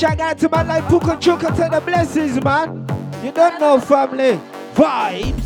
Shot 0.00 0.16
guy 0.16 0.32
to 0.32 0.48
my 0.48 0.62
life, 0.62 0.88
Puka 0.88 1.18
Chuka, 1.18 1.54
take 1.54 1.72
the 1.72 1.80
blessings, 1.82 2.42
man. 2.42 2.86
You 3.22 3.32
don't 3.32 3.60
know, 3.60 3.78
family. 3.78 4.40
Vibes. 4.72 5.39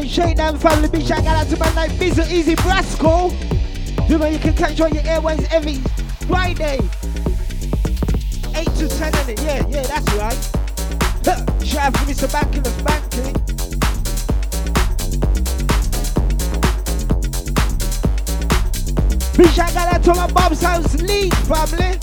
Shade 0.00 0.28
Shakedown 0.28 0.58
family, 0.58 0.88
big 0.88 1.06
shout 1.06 1.26
out 1.26 1.46
to 1.48 1.58
my 1.58 1.70
night 1.74 1.90
Bizzle 1.90 2.30
Easy 2.30 2.54
Brasco. 2.56 3.30
You 4.08 4.16
know 4.16 4.26
you 4.26 4.38
can 4.38 4.54
catch 4.54 4.80
on 4.80 4.94
your 4.94 5.04
airways 5.04 5.46
every 5.52 5.74
Friday. 6.26 6.78
8 8.54 8.64
to 8.64 8.88
10 8.88 9.14
in 9.14 9.30
it, 9.30 9.42
yeah, 9.42 9.66
yeah, 9.68 9.82
that's 9.82 10.14
right. 10.14 10.50
Huh. 11.22 11.64
Shout 11.64 11.86
out 11.86 11.94
to 11.94 12.00
Mr. 12.00 12.32
Back 12.32 12.54
in 12.56 12.62
the 12.62 12.70
Banking. 12.82 13.34
Big 19.36 19.50
shout 19.50 19.76
out 19.76 20.02
to 20.02 20.14
my 20.14 20.32
mom's 20.32 20.62
house, 20.62 20.94
Leeds 21.02 21.36
family. 21.46 21.99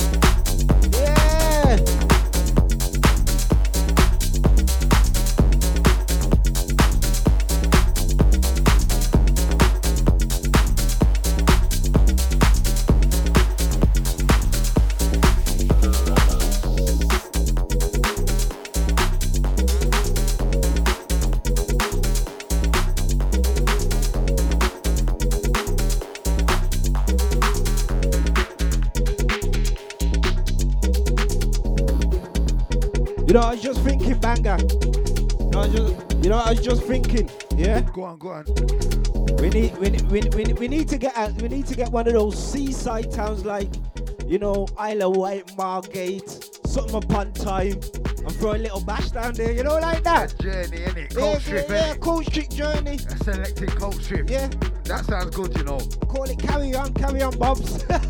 On, 38.07 38.17
go 38.17 38.29
on. 38.29 38.45
We 39.37 39.49
need, 39.49 39.77
we, 39.77 39.89
we, 40.09 40.21
we, 40.29 40.53
we 40.53 40.67
need 40.67 40.87
to 40.89 40.97
get, 40.97 41.15
a, 41.17 41.33
we 41.41 41.47
need 41.47 41.67
to 41.67 41.75
get 41.75 41.91
one 41.91 42.07
of 42.07 42.13
those 42.13 42.51
seaside 42.51 43.11
towns 43.11 43.45
like, 43.45 43.69
you 44.25 44.39
know, 44.39 44.67
Isle 44.77 45.03
of 45.03 45.17
Wight, 45.17 45.57
Margate, 45.57 46.29
something 46.65 46.95
upon 46.95 47.33
time, 47.33 47.73
and 47.73 48.31
throw 48.35 48.53
a 48.53 48.57
little 48.57 48.81
bash 48.81 49.11
down 49.11 49.33
there. 49.33 49.51
You 49.51 49.63
know, 49.63 49.77
like 49.77 50.03
that. 50.03 50.37
Journey, 50.39 50.77
innit? 50.77 51.13
Yeah, 51.13 51.19
Coach 51.19 51.43
trip, 51.45 51.69
yeah, 51.69 51.87
yeah, 51.87 51.95
coach 51.95 52.29
trip 52.29 52.49
journey. 52.49 52.99
A 53.09 53.17
selected 53.23 53.69
coach 53.75 54.07
trip. 54.07 54.29
Yeah. 54.29 54.49
That 54.85 55.05
sounds 55.05 55.35
good, 55.35 55.55
you 55.57 55.63
know. 55.63 55.79
Call 56.07 56.23
it 56.23 56.39
carry 56.39 56.73
on, 56.75 56.93
carry 56.93 57.21
on, 57.21 57.37
Bobs. 57.37 57.83
yeah. 57.89 58.05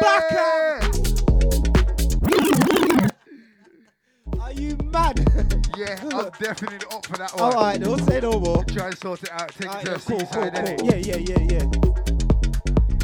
Back 0.00 0.89
Are 4.50 4.60
you 4.60 4.76
mad? 4.86 5.24
Yeah, 5.76 5.98
I'm 6.12 6.30
definitely 6.40 6.80
up 6.92 7.06
for 7.06 7.16
that 7.16 7.32
one. 7.32 7.40
All 7.40 7.52
right, 7.52 7.80
don't 7.80 8.02
say 8.04 8.20
no 8.20 8.38
more. 8.38 8.64
Try 8.64 8.88
and 8.88 8.98
sort 8.98 9.22
it 9.22 9.30
out. 9.30 9.48
Take 9.50 9.68
Alright, 9.68 9.86
it 9.86 9.86
to 9.86 9.92
yeah, 9.92 9.96
the 9.96 10.04
cool, 10.04 10.18
cool, 10.18 10.26
seaside, 10.26 10.54
cool. 10.54 10.64
innit? 10.64 10.84
Yeah, 10.84 10.96
yeah, 11.08 11.20
yeah, 11.30 11.42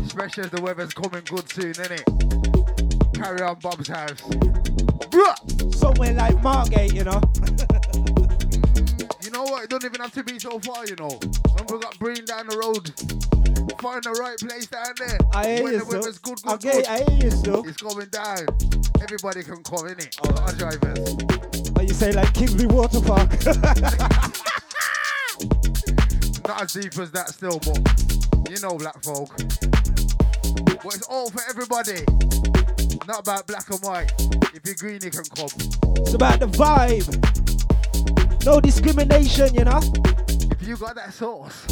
yeah. 0.01 0.05
Especially 0.05 0.44
as 0.44 0.51
the 0.51 0.61
weather's 0.61 0.92
coming 0.92 1.22
good 1.24 1.49
soon, 1.51 1.72
innit? 1.72 3.14
Carry 3.14 3.40
on 3.40 3.57
Bobz 3.61 3.88
House. 3.88 4.20
Bruh. 5.09 5.74
Somewhere 5.74 6.12
like 6.12 6.42
Margate, 6.42 6.92
you 6.92 7.05
know. 7.05 7.20
You 9.22 9.32
know 9.32 9.42
what? 9.42 9.64
It 9.64 9.70
don't 9.70 9.84
even 9.84 10.01
have 10.01 10.12
to 10.12 10.22
be 10.22 10.38
so 10.38 10.59
far, 10.61 10.86
you 10.86 10.94
know. 10.97 11.09
When 11.09 11.66
we 11.70 11.78
got 11.80 11.99
Breen 11.99 12.24
down 12.24 12.47
the 12.47 12.57
road, 12.59 12.92
find 13.79 14.03
the 14.03 14.11
right 14.12 14.39
place 14.39 14.66
down 14.66 14.95
there. 14.99 15.18
I 15.33 15.47
hear 15.47 15.62
when 15.62 15.72
you, 15.74 15.79
the 15.81 15.85
weather's 15.87 16.18
good, 16.18 16.41
good, 16.43 16.55
Okay, 16.55 16.83
good. 16.83 16.87
I 16.87 17.05
hear 17.11 17.24
you, 17.24 17.31
still. 17.31 17.66
It's 17.66 17.83
going 17.83 18.09
down. 18.09 18.47
Everybody 19.03 19.43
can 19.43 19.62
come 19.62 19.87
in 19.87 19.99
it. 19.99 20.16
Our 20.24 20.53
drivers. 20.53 21.16
Or 21.77 21.83
you 21.83 21.95
say 21.95 22.12
like 22.12 22.33
Kingsley 22.35 22.66
Water 22.66 23.01
Park. 23.01 23.31
Not 26.47 26.62
as 26.62 26.72
deep 26.72 26.97
as 26.99 27.11
that 27.11 27.29
still, 27.31 27.59
but 27.59 28.51
you 28.51 28.61
know 28.61 28.77
black 28.79 29.03
folk. 29.03 29.37
But 29.37 30.95
it's 30.95 31.07
all 31.09 31.31
for 31.31 31.43
everybody. 31.49 32.05
Not 33.07 33.20
about 33.20 33.47
black 33.47 33.68
and 33.70 33.81
white. 33.81 34.12
If 34.55 34.64
you're 34.64 34.74
green, 34.77 35.01
you 35.03 35.11
can 35.11 35.24
come. 35.24 35.49
it's 35.99 36.14
about 36.14 36.41
the 36.41 36.47
vibe. 36.47 37.07
No 38.45 38.61
discrimination, 38.61 39.55
you 39.55 39.64
know. 39.64 39.81
If 40.51 40.66
you 40.66 40.77
got 40.77 40.95
that 40.95 41.12
sauce, 41.12 41.66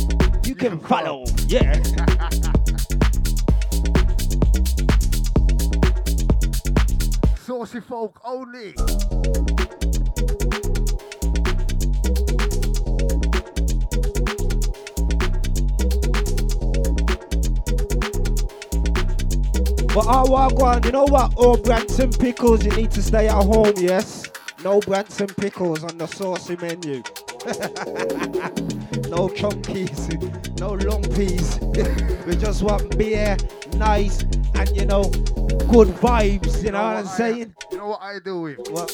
You 0.45 0.55
can 0.55 0.79
follow. 0.79 1.25
Yeah. 1.47 1.83
saucy 7.45 7.81
folk 7.81 8.21
only. 8.25 8.73
But 19.93 20.07
I 20.09 20.25
walk 20.25 20.61
on, 20.61 20.83
you 20.83 20.93
know 20.93 21.05
what? 21.05 21.35
Oh, 21.37 21.57
Branston 21.57 22.11
pickles, 22.11 22.65
you 22.65 22.73
need 22.73 22.91
to 22.91 23.03
stay 23.03 23.29
at 23.29 23.35
home, 23.35 23.75
yes? 23.77 24.29
No 24.65 24.81
Branston 24.81 25.29
pickles 25.29 25.85
on 25.85 25.97
the 25.99 26.07
saucy 26.07 26.57
menu. 26.57 27.03
no 29.15 29.29
chunkies, 29.29 30.09
no 30.59 30.71
lumpies. 30.71 32.27
we 32.27 32.35
just 32.37 32.63
want 32.63 32.97
beer, 32.99 33.37
nice, 33.77 34.23
and 34.55 34.77
you 34.77 34.85
know, 34.85 35.05
good 35.71 35.89
vibes, 36.03 36.65
you 36.65 36.73
know 36.73 36.83
what 36.83 36.97
I'm 36.97 37.07
I- 37.07 37.17
saying? 37.17 37.55
You 37.71 37.79
know 37.79 37.89
what 37.89 38.03
I 38.03 38.19
do 38.19 38.41
with? 38.41 38.59
What? 38.71 38.91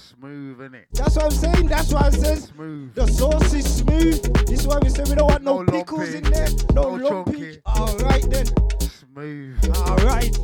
Smooth, 0.00 0.58
innit? 0.58 0.84
That's 0.92 1.16
what 1.16 1.26
I'm 1.26 1.30
saying, 1.30 1.68
that's 1.68 1.92
what 1.92 2.04
I 2.04 2.10
said. 2.10 2.38
Smooth. 2.38 2.94
The 2.94 3.06
sauce 3.06 3.54
is 3.54 3.76
smooth. 3.76 4.22
This 4.46 4.60
is 4.60 4.66
why 4.66 4.78
we 4.82 4.88
say 4.88 5.04
we 5.04 5.14
don't 5.14 5.30
want 5.30 5.44
no, 5.44 5.62
No 5.62 5.72
pickles 5.72 6.14
in 6.14 6.24
there. 6.24 6.48
No, 6.72 6.96
no 6.96 7.24
chunky. 7.24 7.60
Alright 7.66 8.28
then. 8.28 8.46
Smooth. 8.80 9.76
Alright. 9.76 10.36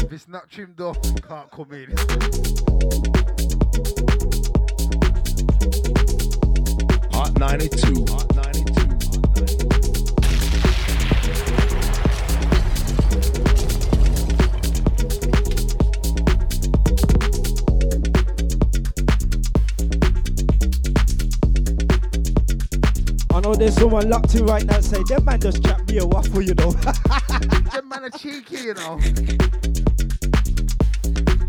If 0.00 0.12
it's 0.12 0.28
not 0.28 0.50
trimmed 0.50 0.80
off, 0.80 0.98
you 1.04 1.14
can't 1.22 1.50
come 1.50 1.72
in. 1.72 1.90
Hot 7.20 7.38
92. 7.38 8.06
Hot 8.08 8.34
92. 8.34 8.80
I 23.32 23.40
know 23.42 23.54
there's 23.54 23.74
someone 23.74 24.08
locked 24.08 24.34
in 24.34 24.46
right 24.46 24.64
now 24.64 24.80
say, 24.80 25.02
them 25.02 25.26
man 25.26 25.40
just 25.40 25.62
chat 25.62 25.86
me 25.88 25.98
a 25.98 26.06
waffle, 26.06 26.40
you 26.40 26.54
know. 26.54 26.70
Them 26.70 27.86
man 27.90 28.04
are 28.04 28.10
cheeky, 28.18 28.56
you 28.56 28.72
know. 28.72 28.98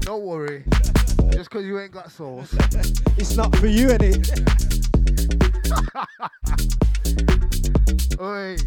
Don't 0.02 0.24
worry. 0.24 0.66
Just 1.30 1.50
because 1.50 1.64
you 1.64 1.80
ain't 1.80 1.94
got 1.94 2.12
sauce. 2.12 2.54
it's 3.18 3.38
not 3.38 3.56
for 3.56 3.68
you, 3.68 3.88
innit? 3.88 4.81
Oi. 8.20 8.58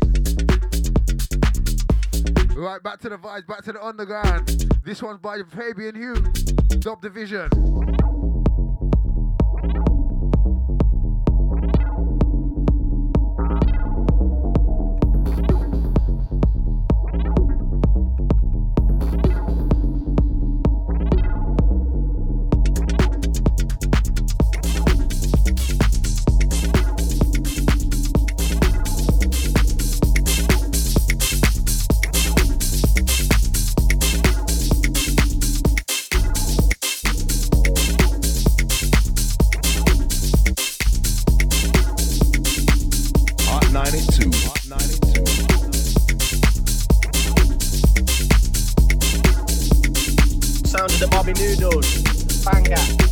Right, 2.56 2.82
back 2.82 2.98
to 3.00 3.10
the 3.10 3.18
vibes, 3.18 3.46
back 3.46 3.62
to 3.64 3.72
the 3.72 3.84
underground. 3.84 4.48
This 4.84 5.02
one's 5.02 5.20
by 5.20 5.42
Fabian 5.54 5.96
Hume, 5.96 6.32
Dub 6.80 7.02
Division. 7.02 7.50
Sound 50.66 50.90
of 50.90 50.98
the 50.98 51.06
Bobby 51.12 51.32
Noodles. 51.34 52.02
Banger. 52.44 53.03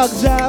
Zag, 0.00 0.16
zag. 0.16 0.39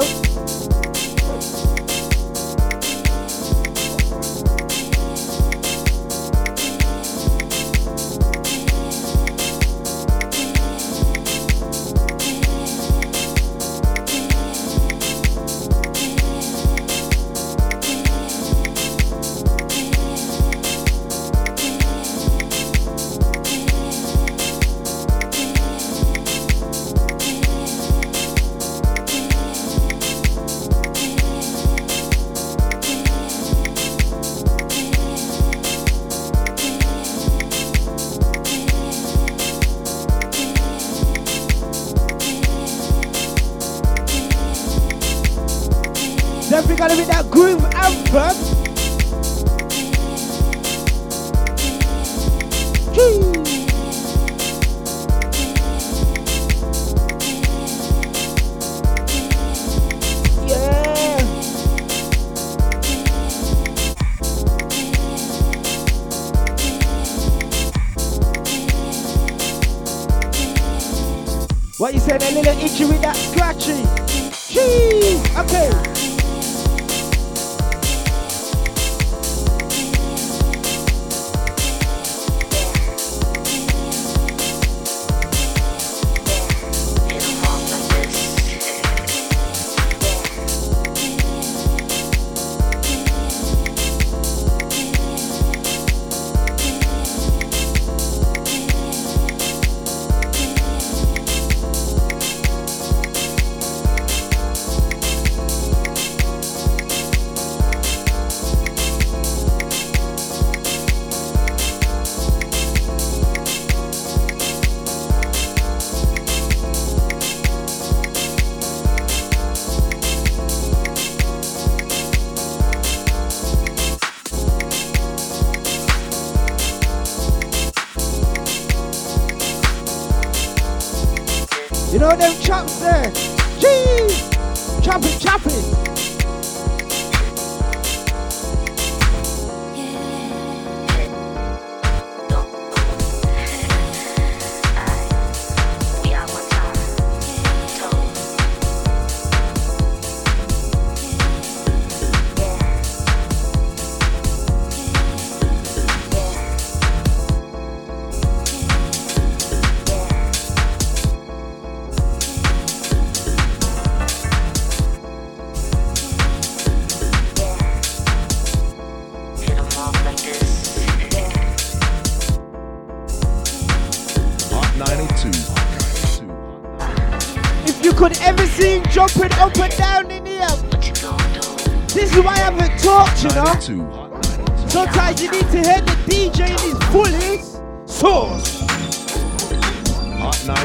92. 183.67 184.69
Sometimes 184.69 185.21
you 185.21 185.29
need 185.31 185.45
to 185.51 185.61
hear 185.61 185.81
the 185.81 185.95
DJ 186.09 186.49
in 186.49 186.57
his 186.57 186.77
fullest 186.89 187.61
source. 187.87 188.61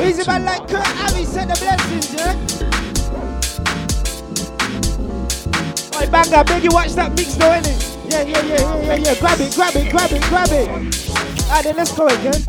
Is 0.00 0.18
it 0.18 0.26
about 0.26 0.42
like 0.42 0.68
Kurt 0.68 0.86
Abbey 0.96 1.24
said 1.24 1.48
the 1.48 1.56
blessings, 1.60 2.14
yeah? 2.14 2.34
Oi, 6.00 6.06
banger, 6.10 6.44
biggie, 6.44 6.72
watch 6.72 6.94
that 6.94 7.12
mix 7.16 7.34
though, 7.34 7.50
innit? 7.50 8.10
Yeah, 8.10 8.22
yeah, 8.22 8.42
yeah, 8.46 8.56
yeah, 8.56 8.82
yeah, 8.82 8.94
yeah. 8.96 9.20
Grab 9.20 9.40
it, 9.40 9.54
grab 9.54 9.76
it, 9.76 9.90
grab 9.90 10.12
it, 10.12 10.22
grab 10.22 10.48
it. 10.50 10.68
Alright, 11.48 11.64
then 11.64 11.76
let's 11.76 11.92
go 11.92 12.06
again. 12.06 12.42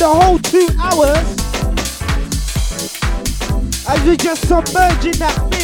the 0.00 0.08
whole 0.08 0.38
two 0.38 0.66
hours. 0.78 1.18
As 3.86 4.02
we 4.08 4.16
just 4.16 4.48
submerge 4.48 5.04
in 5.04 5.12
that 5.18 5.59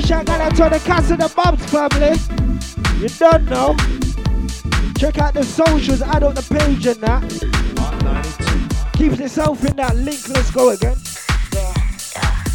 Wish 0.00 0.12
I 0.12 0.24
got 0.24 0.56
to 0.56 0.62
the 0.70 0.78
cast 0.86 1.10
of 1.10 1.18
the 1.18 1.28
Bobz 1.28 1.60
family. 1.68 2.16
You 3.02 3.08
don't 3.18 3.44
know. 3.50 3.76
Check 4.98 5.18
out 5.18 5.34
the 5.34 5.42
socials, 5.42 6.00
add 6.00 6.22
up 6.22 6.34
the 6.36 6.42
page 6.42 6.86
and 6.86 6.98
that. 7.02 7.22
Keeps 8.94 9.20
itself 9.20 9.62
in 9.62 9.76
that 9.76 9.94
link, 9.96 10.26
let's 10.30 10.50
go 10.52 10.70
again. 10.70 10.96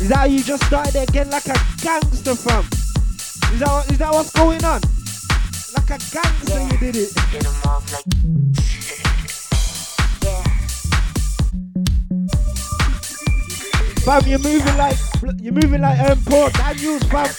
Is 0.01 0.09
that 0.09 0.17
how 0.17 0.25
you 0.25 0.41
just 0.41 0.65
started 0.65 0.95
again 1.07 1.29
like 1.29 1.45
a 1.45 1.55
gangster 1.83 2.33
fam? 2.33 2.63
Is 3.53 3.59
that, 3.59 3.91
is 3.91 3.99
that 3.99 4.11
what's 4.11 4.31
going 4.31 4.63
on? 4.65 4.81
Like 5.75 5.91
a 5.91 5.99
gangster 6.11 6.61
you 6.63 6.77
did 6.79 6.95
it. 6.95 7.11
Fam, 14.01 14.25
you're 14.25 14.39
moving 14.39 14.77
like 14.77 14.97
you're 15.39 15.53
moving 15.53 15.81
like 15.81 15.99
um 15.99 16.21
Paul 16.23 16.49
Daniels, 16.51 17.03
fam. 17.03 17.29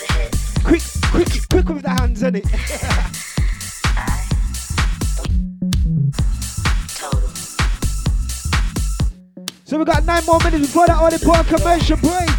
Quick, 0.65 0.83
quick, 1.11 1.29
quick 1.49 1.69
with 1.69 1.83
the 1.83 1.91
hands, 1.91 2.23
innit? 2.23 2.47
so 9.65 9.79
we 9.79 9.85
got 9.85 10.05
nine 10.05 10.25
more 10.27 10.39
minutes 10.41 10.67
before 10.67 10.87
that 10.87 10.97
all 10.97 11.13
important 11.13 11.49
commercial 11.49 11.97
break. 11.99 12.31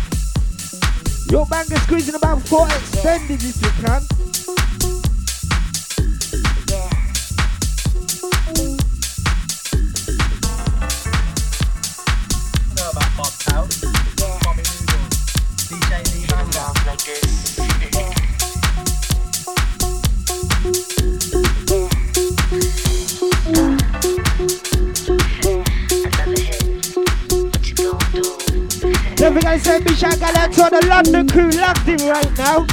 Your 1.30 1.46
is 1.52 1.82
squeezing 1.84 2.16
about 2.16 2.42
four 2.48 2.66
extended 2.68 3.44
if 3.44 3.62
you 3.62 3.70
can. 3.84 4.27
Shout 30.12 30.38
out 30.38 30.52
to 30.54 30.70
the 30.70 30.86
London 30.88 31.28
crew 31.28 31.50
locked 31.52 31.88
in 31.88 31.98
right 32.08 32.38
now. 32.38 32.66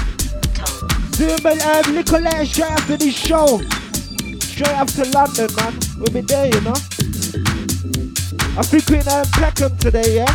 Doing 1.13 1.39
my 1.43 1.53
um, 1.53 1.95
little 1.95 2.21
letter 2.21 2.45
straight 2.45 2.71
after 2.71 2.97
this 2.97 3.15
show. 3.15 3.59
Straight 4.41 4.69
after 4.69 5.05
London, 5.07 5.49
man. 5.57 5.79
We'll 5.99 6.13
be 6.13 6.21
there, 6.21 6.47
you 6.47 6.61
know. 6.61 6.75
I 8.57 8.63
think 8.63 8.89
we're 8.89 9.01
in 9.01 9.09
um, 9.09 9.25
Peckham 9.33 9.77
today, 9.79 10.17
yeah? 10.17 10.33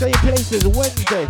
Your 0.00 0.10
place 0.18 0.52
is 0.52 0.66
Wednesday. 0.66 1.28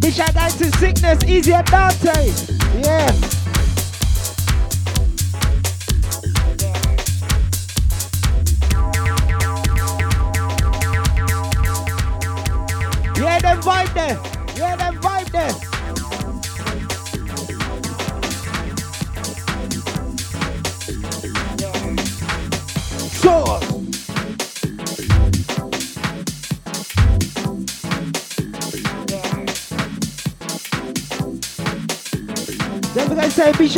Big 0.00 0.14
shout 0.14 0.36
out 0.36 0.50
to 0.50 0.70
Sickness, 0.78 1.22
Easy 1.24 1.52
and 1.52 1.66
Dante. 1.66 2.32
Yeah, 2.82 3.12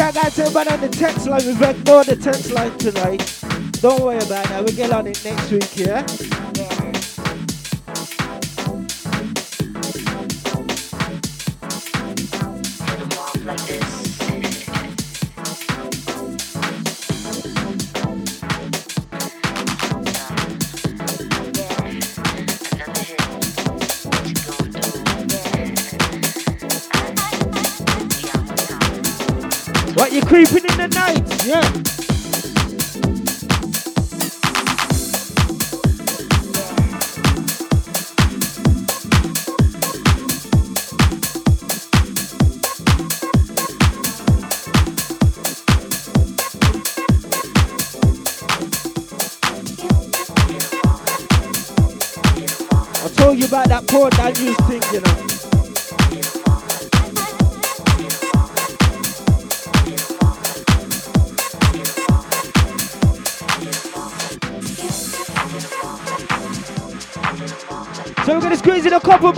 shout 0.01 0.17
out 0.17 0.33
to 0.33 0.41
everybody 0.41 0.71
on 0.71 0.81
the 0.81 0.89
text 0.89 1.27
line. 1.27 1.43
We've 1.45 1.61
ignored 1.61 2.07
the 2.07 2.17
text 2.17 2.51
line 2.53 2.77
tonight. 2.79 3.39
Don't 3.83 4.01
worry 4.01 4.17
about 4.17 4.47
that. 4.49 4.65
We'll 4.65 4.75
get 4.75 4.93
on 4.93 5.07
it 5.07 5.23
next 5.23 5.51
week, 5.51 5.77
yeah? 5.77 6.30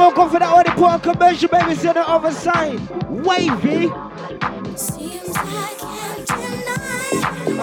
More, 0.03 0.13
go 0.13 0.29
for 0.29 0.39
that 0.39 0.53
put 0.53 0.67
important 0.67 1.03
commercial, 1.03 1.49
baby. 1.49 1.75
See 1.75 1.89
on 1.89 1.95
the 1.95 2.09
other 2.09 2.33
side. 2.33 2.81
Wavy. 3.09 3.91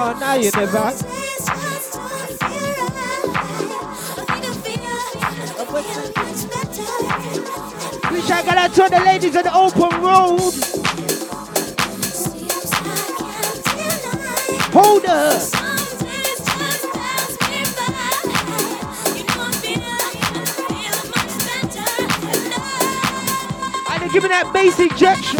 Oh, 0.01 0.17
now 0.19 0.35
you 0.35 0.51
never. 0.51 0.93
Wish 8.11 8.29
I 8.31 8.43
got 8.45 8.57
out 8.57 8.73
to 8.73 8.89
the 8.89 9.01
ladies 9.05 9.35
on 9.35 9.43
the 9.43 9.53
open 9.53 10.01
road. 10.01 10.68
Give 24.11 24.23
me 24.23 24.29
that 24.29 24.51
bass 24.51 24.79
injection. 24.79 25.39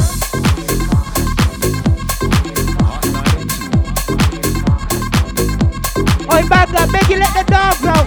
Oi, 6.31 6.47
bad 6.47 6.69
make 6.91 7.09
it 7.09 7.17
let 7.17 7.33
the 7.33 7.45
dogs 7.49 7.83
out, 7.83 7.98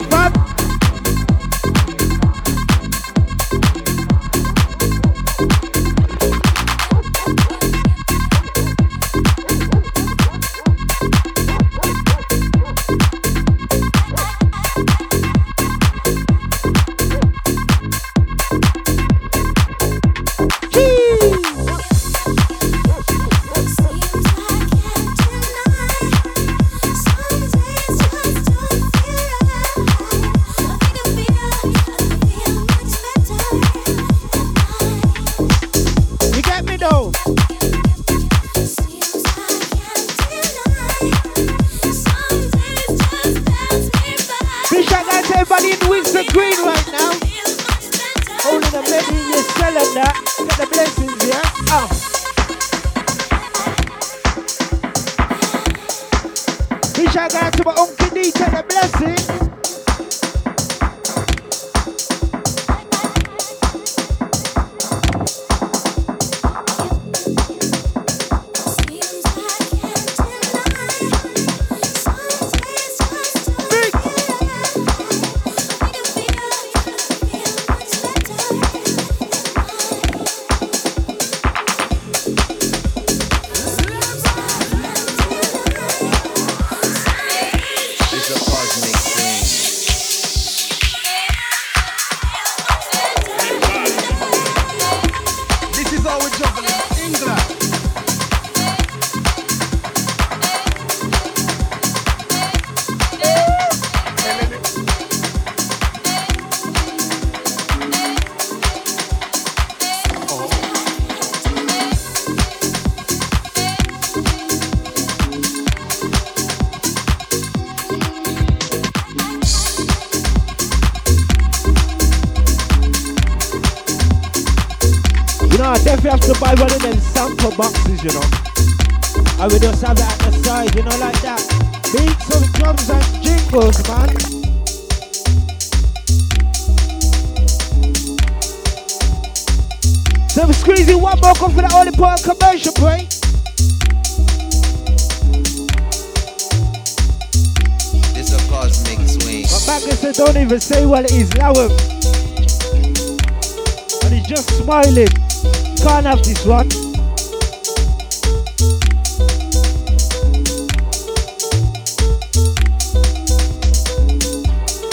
One. 156.45 156.69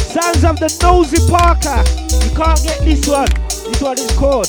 Sounds 0.05 0.43
of 0.43 0.59
the 0.59 0.77
nosy 0.83 1.17
Parker. 1.27 1.83
You 2.23 2.35
can't 2.35 2.63
get 2.63 2.79
this 2.85 3.07
one. 3.07 3.27
This 3.65 3.81
one 3.81 3.97
is 3.97 4.11
called. 4.15 4.47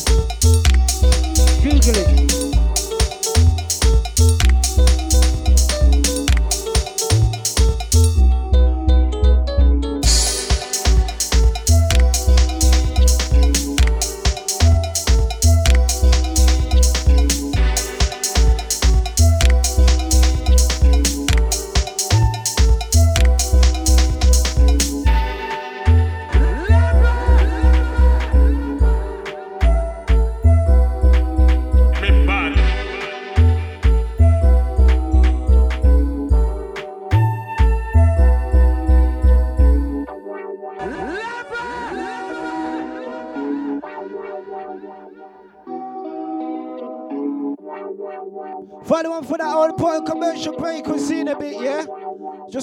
Google 1.62 1.96
it. 1.96 2.39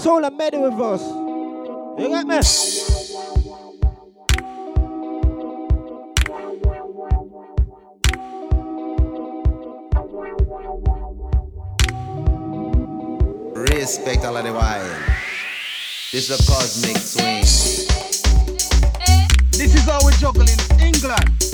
Just 0.08 0.14
hold 0.14 0.24
a 0.24 0.32
medal 0.32 0.62
with 0.62 0.80
us. 0.80 1.04
You 2.00 2.08
get 2.08 2.26
me? 2.26 2.38
Respect 13.54 14.24
all 14.24 14.38
of 14.38 14.46
the 14.46 14.54
wine. 14.54 14.80
This 16.14 16.30
is 16.30 16.40
a 16.40 16.44
cosmic 16.50 16.96
swing. 16.96 17.44
This 19.52 19.76
is 19.76 19.84
how 19.84 20.00
we're 20.06 20.12
juggling 20.12 20.48
England. 20.80 21.48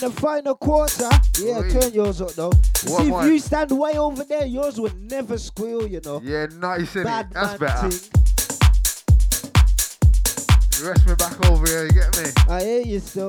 The 0.00 0.10
final 0.10 0.54
quarter. 0.54 1.08
Yeah, 1.40 1.58
Oi. 1.60 1.70
turn 1.70 1.92
yours 1.92 2.20
up 2.20 2.32
though. 2.32 2.48
What 2.48 2.84
See 2.84 3.06
if 3.06 3.10
one? 3.10 3.26
you 3.28 3.38
stand 3.38 3.70
way 3.72 3.98
over 3.98 4.24
there, 4.24 4.46
yours 4.46 4.80
would 4.80 5.10
never 5.10 5.38
squeal, 5.38 5.86
you 5.86 6.00
know. 6.04 6.20
Yeah, 6.22 6.46
nice, 6.58 6.94
innit? 6.94 7.04
Bad 7.04 7.30
That's 7.32 7.60
man 7.60 7.68
better. 7.68 7.90
thing. 7.90 8.10
Rest 10.86 11.06
me 11.08 11.14
back 11.16 11.50
over 11.50 11.66
here, 11.66 11.84
you 11.86 11.90
get 11.92 12.16
me? 12.16 12.30
I 12.48 12.62
hear 12.62 12.80
you 12.82 13.00
still. 13.00 13.28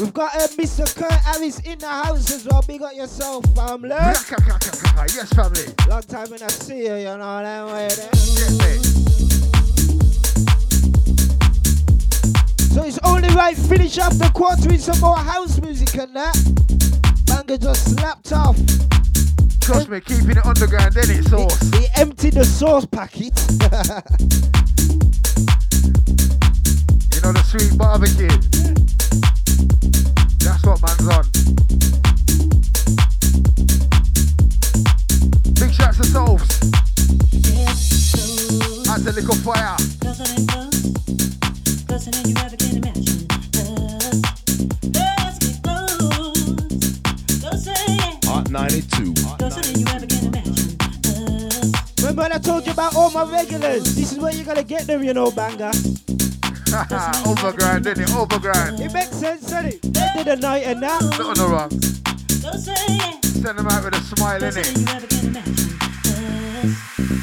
We've 0.00 0.12
got 0.12 0.34
uh, 0.34 0.46
Mr. 0.58 0.94
Kurt 0.94 1.10
Harris 1.12 1.58
in 1.60 1.78
the 1.78 1.88
house 1.88 2.30
as 2.30 2.44
well. 2.46 2.62
Big 2.66 2.82
up 2.82 2.94
yourself, 2.94 3.44
family. 3.54 3.88
yes, 3.90 5.32
family. 5.34 5.64
Long 5.88 6.02
time 6.02 6.30
when 6.30 6.42
I 6.42 6.48
see 6.48 6.84
you, 6.86 6.94
you 6.96 7.04
know 7.04 7.42
that 7.42 7.66
way 7.66 7.88
there. 7.88 9.05
So 12.76 12.84
it's 12.84 12.98
only 13.04 13.30
right 13.30 13.56
finish 13.56 13.96
up 13.96 14.12
the 14.12 14.30
quarter 14.34 14.68
with 14.68 14.82
some 14.82 15.00
more 15.00 15.16
house 15.16 15.58
music 15.62 15.94
and 15.94 16.14
that. 16.14 16.36
Banger 17.24 17.56
just 17.56 17.96
slapped 17.96 18.30
off. 18.34 18.54
Trust 19.62 19.88
me, 19.88 19.98
keeping 20.02 20.36
it 20.36 20.44
underground, 20.44 20.92
then 20.92 21.08
it's 21.08 21.30
sauce. 21.30 21.58
He, 21.72 21.78
he 21.78 21.86
emptied 21.96 22.34
the 22.34 22.44
sauce 22.44 22.84
packet. 22.84 23.32
You 27.14 27.22
know 27.22 27.32
the 27.32 27.42
sweet 27.44 27.78
barbecue. 27.78 28.28
That's 30.44 30.62
what 30.66 30.82
man's 30.84 31.08
on. 31.08 31.24
Big 35.54 35.72
shouts 35.72 35.96
to 35.96 36.04
Souls. 36.04 36.60
That's 38.84 39.06
a 39.06 39.12
little 39.12 39.34
fire. 39.36 40.65
92. 48.68 49.14
Hot 49.22 49.38
Remember 51.98 52.22
when 52.22 52.32
I 52.32 52.38
told 52.38 52.66
you 52.66 52.72
about 52.72 52.96
all 52.96 53.10
my 53.12 53.22
regulars? 53.30 53.94
This 53.94 54.10
is 54.10 54.18
where 54.18 54.32
you're 54.32 54.44
gonna 54.44 54.64
get 54.64 54.88
them, 54.88 55.04
you 55.04 55.14
know, 55.14 55.30
banger. 55.30 55.70
Overground, 57.26 57.84
didn't 57.84 58.02
it? 58.02 58.10
Overground. 58.16 58.80
It 58.80 58.92
makes 58.92 59.12
sense, 59.12 59.42
doesn't 59.42 59.66
it? 59.66 59.82
They 59.82 60.08
did 60.16 60.26
a 60.26 60.36
night 60.36 60.64
and 60.64 60.82
that. 60.82 61.00
Nothing 61.00 61.44
wrong. 61.48 61.70
Send 61.70 63.56
them 63.56 63.68
out 63.68 63.84
with 63.84 63.94
a 63.94 64.00
smile, 64.00 64.40
innit? 64.40 64.74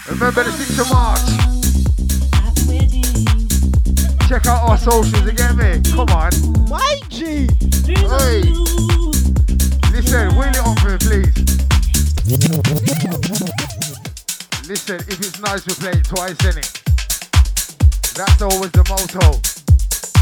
Remember 0.08 0.44
the 0.44 0.52
6th 0.52 0.80
of 0.80 0.90
March. 0.92 1.28
Check 4.30 4.46
out 4.48 4.70
our 4.70 4.78
socials, 4.78 5.26
you 5.26 5.34
get 5.34 5.56
me? 5.58 5.82
Come 5.92 6.08
on. 6.10 6.32
My 6.70 7.00
G! 7.10 7.50
Hey! 7.86 9.03
Listen, 10.14 10.38
wheel 10.38 10.50
it 10.50 10.60
on 10.60 10.76
for 10.76 10.90
me, 10.92 10.98
please. 11.00 11.34
Listen, 14.70 14.98
if 15.10 15.20
it's 15.20 15.40
nice, 15.40 15.66
we 15.66 15.74
play 15.74 15.90
it 15.90 16.06
twice, 16.06 16.38
innit? 16.46 16.70
That's 18.14 18.42
always 18.44 18.72
the 18.74 18.86
motto. 18.90 19.42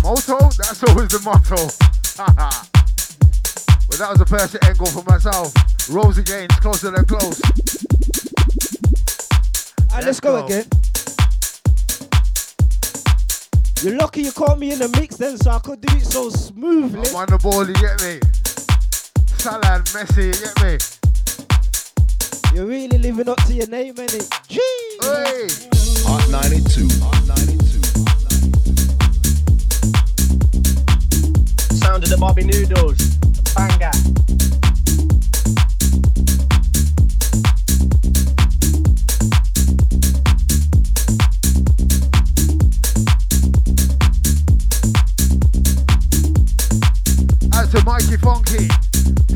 Motto? 0.02 0.50
That's 0.56 0.82
always 0.86 1.10
the 1.10 1.20
motto. 1.26 1.68
but 3.90 4.00
that 4.00 4.10
was 4.10 4.22
a 4.22 4.26
perfect 4.26 4.64
angle 4.64 4.86
for 4.86 5.04
myself. 5.12 5.52
Rose 5.90 6.18
again, 6.18 6.48
closer 6.62 6.92
than 6.92 7.04
close. 7.04 7.42
Alright, 9.92 10.06
let's 10.06 10.22
go, 10.22 10.40
go. 10.40 10.46
again. 10.46 10.64
You're 13.84 13.98
lucky 13.98 14.22
you 14.22 14.32
caught 14.32 14.58
me 14.58 14.72
in 14.72 14.80
the 14.80 14.88
mix 14.98 15.18
then, 15.18 15.36
so 15.36 15.52
I 15.52 15.60
could 15.60 15.82
do 15.82 15.98
it 15.98 16.06
so 16.06 16.30
smoothly. 16.30 17.10
I'm 17.10 17.16
on 17.18 17.28
the 17.28 17.38
ball, 17.40 17.68
you 17.68 17.74
get 17.74 18.02
me? 18.02 18.41
Salad, 19.42 19.86
Messi, 19.86 20.26
you 20.28 20.34
get 20.38 20.54
me? 20.62 20.78
You're 22.54 22.68
really 22.68 23.00
living 23.00 23.28
up 23.28 23.42
to 23.46 23.54
your 23.56 23.66
name, 23.70 23.96
innit? 23.96 24.30
Jeez. 24.48 25.02
Hey. 25.02 25.48
Hot 26.06 26.30
92. 26.30 26.88
Hot 27.02 27.26
92. 27.26 27.82
Sound 31.76 32.04
of 32.04 32.10
the 32.12 32.18
Bobby 32.20 32.44
Noodles. 32.44 33.18
Banger. 33.56 33.90
Out 47.58 47.72
to 47.72 47.84
Mikey 47.84 48.18
Funky. 48.18 48.91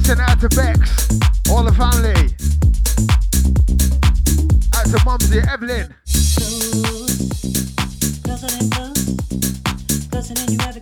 Send 0.06 0.22
out 0.22 0.40
to 0.40 0.49
Bex. 0.49 1.10
All 1.49 1.64
the 1.64 1.72
family. 1.73 2.14
Out 4.76 4.86
to 4.86 5.03
Mumsy 5.03 5.40
Evelyn. 5.40 5.95
You 10.48 10.57
ever 10.61 10.74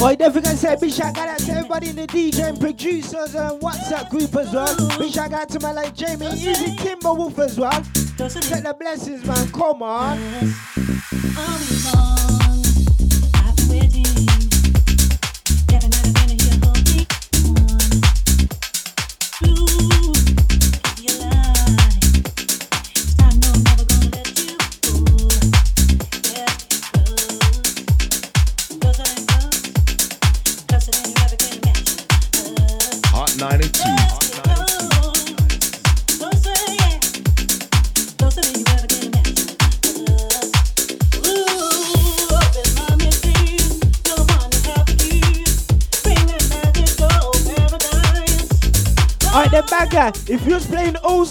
Boy, 0.00 0.16
don't 0.16 0.32
forget 0.32 0.52
to 0.52 0.56
say 0.56 0.76
big 0.80 0.92
shout 0.92 1.18
out 1.18 1.38
to 1.40 1.52
everybody 1.52 1.90
in 1.90 1.96
the 1.96 2.06
DJ 2.06 2.48
and 2.48 2.58
producers 2.58 3.34
and 3.34 3.60
WhatsApp 3.60 4.08
group 4.08 4.34
as 4.34 4.50
well. 4.50 4.98
Big 4.98 5.12
shout 5.12 5.30
out 5.34 5.50
to 5.50 5.60
my 5.60 5.72
like 5.72 5.94
Jamie, 5.94 6.26
Easy 6.28 6.74
Timberwolf 6.76 7.38
as 7.38 7.58
well. 7.58 7.70
Take 8.16 8.64
the 8.64 8.74
blessings, 8.78 9.22
man. 9.26 9.52
Come 9.52 9.82
on. 9.82 10.18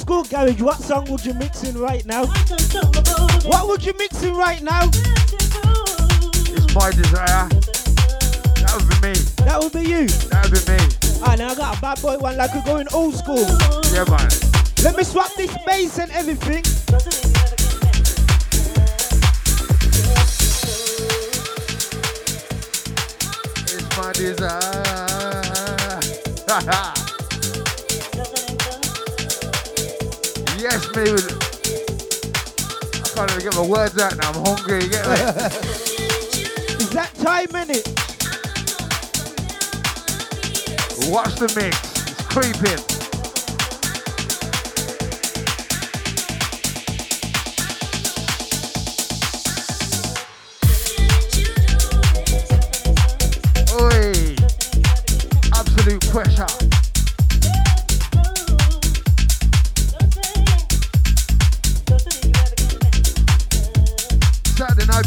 School 0.09 0.23
garage, 0.23 0.59
what 0.59 0.81
song 0.81 1.05
would 1.11 1.23
you 1.23 1.35
mix 1.35 1.63
in 1.63 1.77
right 1.77 2.03
now? 2.03 2.25
What 3.45 3.67
would 3.67 3.85
you 3.85 3.93
mix 3.95 4.23
in 4.23 4.33
right 4.33 4.59
now? 4.59 4.85
It's 4.85 6.73
my 6.73 6.89
desire. 6.89 7.47
That 8.57 8.73
would 8.73 8.89
be 8.89 8.95
me. 9.07 9.13
That 9.45 9.59
would 9.61 9.71
be 9.71 9.81
you. 9.81 10.07
That 10.29 10.49
would 10.49 10.65
be 10.65 10.71
me. 10.71 10.79
Alright 11.21 11.37
now 11.37 11.49
I 11.49 11.55
got 11.55 11.77
a 11.77 11.81
bad 11.81 12.01
boy 12.01 12.17
one 12.17 12.37
like 12.37 12.55
we're 12.55 12.63
going 12.63 12.87
old 12.91 13.13
school. 13.13 13.45
Yeah, 13.93 14.05
man. 14.09 14.31
Let 14.83 14.97
me 14.97 15.03
swap 15.03 15.31
this 15.35 15.55
bass 15.63 15.99
and 15.99 16.09
everything. 16.09 16.63
It's 23.67 23.95
my 23.95 24.11
desire. 24.13 24.55
me. 31.03 31.11
I 32.93 33.09
can't 33.15 33.31
even 33.31 33.43
get 33.43 33.55
my 33.55 33.65
words 33.65 33.97
out 33.97 34.17
now. 34.17 34.29
I'm 34.29 34.45
hungry. 34.45 34.83
You 34.83 34.89
get 34.89 35.05
me? 35.07 35.13
Is 36.79 36.89
that 36.91 37.11
time 37.15 37.47
innit? 37.47 37.85
Watch 41.09 41.35
the 41.35 41.47
mix. 41.55 41.77
It's 42.11 42.21
creeping. 42.23 42.98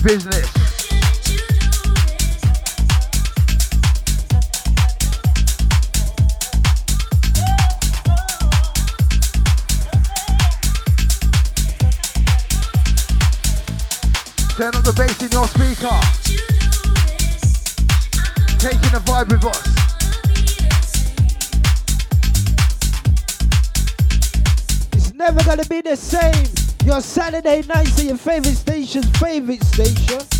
Business. 0.02 0.50
Turn 14.56 14.74
up 14.74 14.84
the 14.84 14.92
bass 14.96 15.22
in 15.22 15.30
your 15.30 15.46
speaker. 15.46 15.98
Taking 18.58 18.90
the 18.90 19.00
vibe 19.04 19.28
with 19.30 19.44
us. 19.44 19.82
It's 24.92 25.14
never 25.14 25.42
gonna 25.44 25.64
be 25.66 25.80
the 25.80 25.96
same. 25.96 26.46
Your 26.84 27.00
Saturday 27.00 27.62
nights 27.62 28.00
are 28.00 28.04
your 28.04 28.16
favorite 28.16 28.56
station's 28.92 29.18
favorite 29.18 29.64
station. 29.64 30.31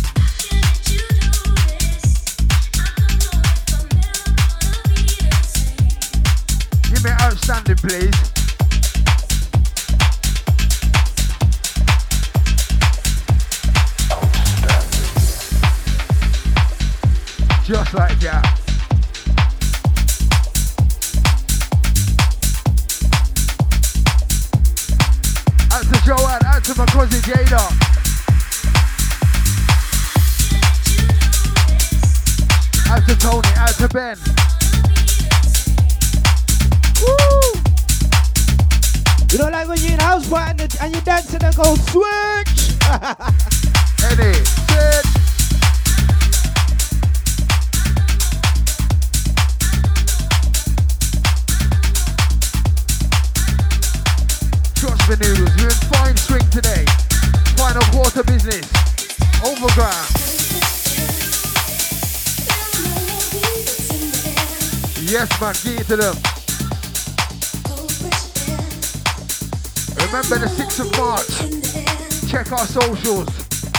Our 72.63 72.67
socials. 72.67 73.27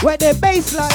Where 0.03 0.17
the 0.17 0.33
baseline. 0.39 0.91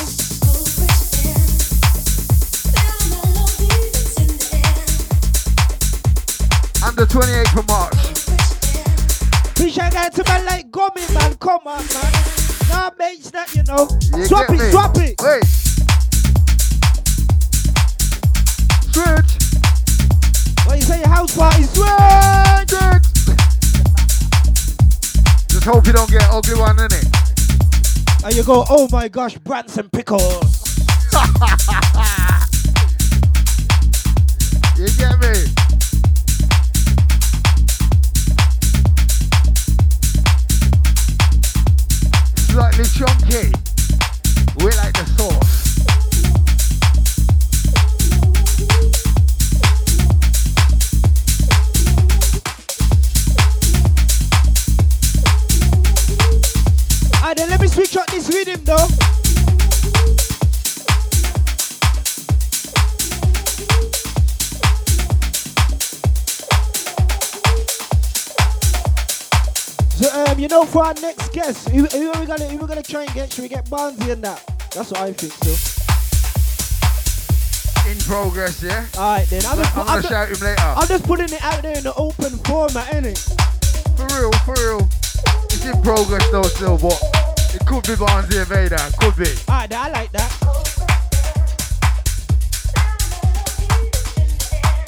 And 6.86 6.96
the 6.96 7.06
28th 7.06 7.58
of 7.58 7.66
March. 7.66 7.94
Fish 9.56 9.78
I 9.78 9.90
got 9.90 10.12
to 10.14 10.24
man 10.24 10.44
like 10.46 10.70
gummy 10.70 11.02
man. 11.14 11.34
Come 11.36 11.66
on, 11.66 11.84
man. 11.86 12.12
Nah, 12.68 12.90
mates, 12.98 13.30
that 13.32 13.54
you 13.54 13.64
know. 13.64 13.88
Go, 28.50 28.64
oh 28.68 28.88
my 28.90 29.06
gosh, 29.06 29.38
Branston 29.38 29.88
pickles. 29.90 30.59
So 70.00 70.08
um, 70.24 70.38
you 70.38 70.48
know, 70.48 70.64
for 70.64 70.82
our 70.82 70.94
next 70.94 71.30
guest, 71.34 71.68
who, 71.68 71.84
who 71.84 72.10
are 72.10 72.18
we 72.20 72.24
gonna 72.24 72.48
who 72.48 72.56
we 72.56 72.66
gonna 72.66 72.82
try 72.82 73.02
and 73.04 73.12
get? 73.12 73.30
Should 73.30 73.42
we 73.42 73.48
get 73.48 73.66
Barnsey 73.66 74.10
and 74.10 74.24
that? 74.24 74.42
That's 74.74 74.90
what 74.92 75.00
I 75.00 75.12
think 75.12 75.32
so. 75.34 75.50
In 77.90 77.98
progress, 78.08 78.62
yeah? 78.62 78.86
Alright 78.96 79.28
then, 79.28 79.44
I'm 79.44 79.58
just, 79.58 79.76
I'm 79.76 79.84
gonna 79.86 80.00
ju- 80.02 80.08
shout 80.08 80.28
him 80.30 80.40
later. 80.40 80.62
I'm 80.62 80.88
just 80.88 81.04
putting 81.04 81.26
it 81.26 81.42
out 81.44 81.60
there 81.60 81.76
in 81.76 81.82
the 81.82 81.92
open 81.94 82.30
format, 82.48 82.86
innit? 82.92 83.18
For 83.96 84.06
real, 84.16 84.32
for 84.46 84.54
real. 84.54 84.88
It's 85.52 85.66
in 85.66 85.82
progress 85.82 86.26
though 86.30 86.42
still, 86.44 86.78
but 86.78 86.98
it 87.54 87.66
could 87.66 87.84
be 87.84 87.94
Barnsley 87.96 88.38
and 88.38 88.48
Vader. 88.48 88.78
Could 89.00 89.16
be. 89.16 89.28
Alright, 89.50 89.72
I 89.74 89.90
like 89.90 90.12
that. 90.12 90.30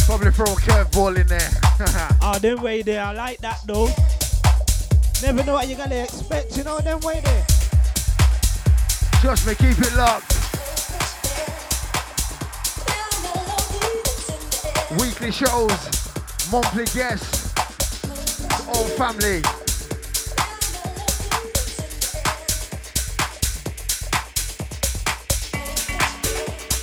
Probably 0.07 0.31
throw 0.33 0.47
a 0.47 0.57
curveball 0.57 1.21
in 1.21 1.27
there. 1.27 1.51
Oh, 2.23 2.39
them 2.39 2.63
way 2.63 2.81
there, 2.83 3.03
I 3.03 3.13
like 3.13 3.39
that 3.39 3.59
though. 3.67 3.89
Never 5.23 5.45
know 5.45 5.53
what 5.53 5.69
you're 5.69 5.79
gonna 5.79 6.03
expect, 6.03 6.57
you 6.57 6.65
know, 6.65 6.81
them 6.81 6.99
way 7.01 7.21
there. 7.21 7.47
Trust 9.21 9.47
me, 9.47 9.55
keep 9.55 9.79
it 9.79 9.95
locked. 9.95 10.33
Weekly 14.99 15.31
shows, 15.31 15.71
monthly 16.51 16.87
guests, 16.87 17.55
all 18.67 18.85
family. 18.99 19.43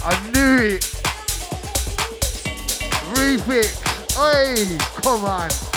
I 0.06 0.32
knew 0.32 0.76
it. 0.76 0.82
Refix. 3.16 3.68
Hey, 4.16 4.78
come 5.02 5.26
on. 5.26 5.69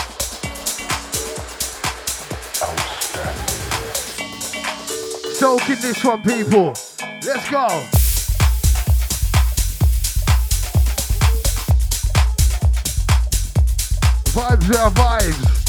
Soak 5.42 5.70
in 5.70 5.80
this 5.80 6.04
one, 6.04 6.22
people. 6.22 6.66
Let's 7.26 7.50
go. 7.50 7.66
Vibes 14.30 14.70
are 14.78 14.90
vibes. 14.92 15.61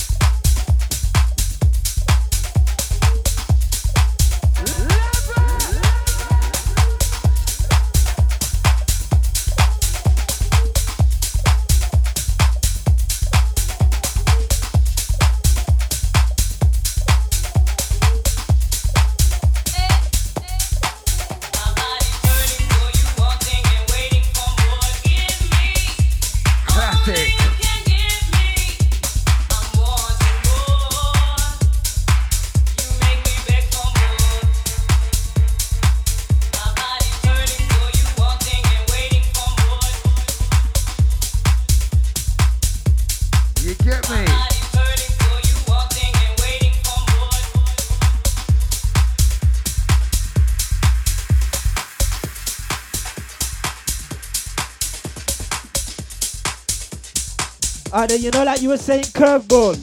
Then 58.14 58.22
you 58.22 58.30
know, 58.30 58.44
like 58.44 58.62
you 58.62 58.70
were 58.70 58.78
saying, 58.78 59.06
curveball. 59.06 59.74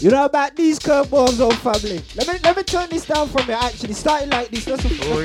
You 0.00 0.10
know 0.12 0.26
about 0.26 0.54
these 0.54 0.78
curveballs, 0.78 1.40
old 1.40 1.56
family. 1.56 2.00
Let 2.14 2.28
me 2.28 2.34
let 2.44 2.56
me 2.56 2.62
turn 2.62 2.88
this 2.88 3.04
down 3.04 3.26
from 3.30 3.48
you. 3.48 3.54
Actually, 3.54 3.94
starting 3.94 4.30
like 4.30 4.48
this. 4.50 4.68
Let's 4.68 4.84
Oh. 4.84 5.24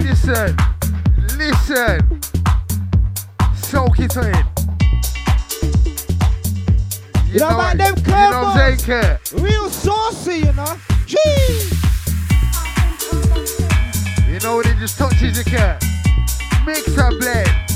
Listen, 0.00 0.54
listen. 1.38 2.20
Soak 3.56 3.98
it 4.00 4.14
in. 4.14 4.34
You 7.32 7.38
know 7.40 7.48
about 7.48 7.78
them 7.78 7.94
it. 7.96 8.06
You 8.06 8.12
know 8.12 8.42
what 8.42 8.54
I'm 8.54 8.76
saying, 8.76 8.80
curveballs? 8.80 9.30
Kurt? 9.30 9.40
Real 9.40 9.70
saucy, 9.70 10.36
you 10.40 10.52
know. 10.52 10.76
Jeez. 11.06 11.72
You 14.30 14.38
know 14.40 14.56
when 14.56 14.66
it 14.66 14.76
just 14.78 14.98
touches 14.98 15.42
the 15.42 15.50
cat. 15.50 15.82
Mix 16.66 16.86
and 16.98 17.18
blend. 17.18 17.69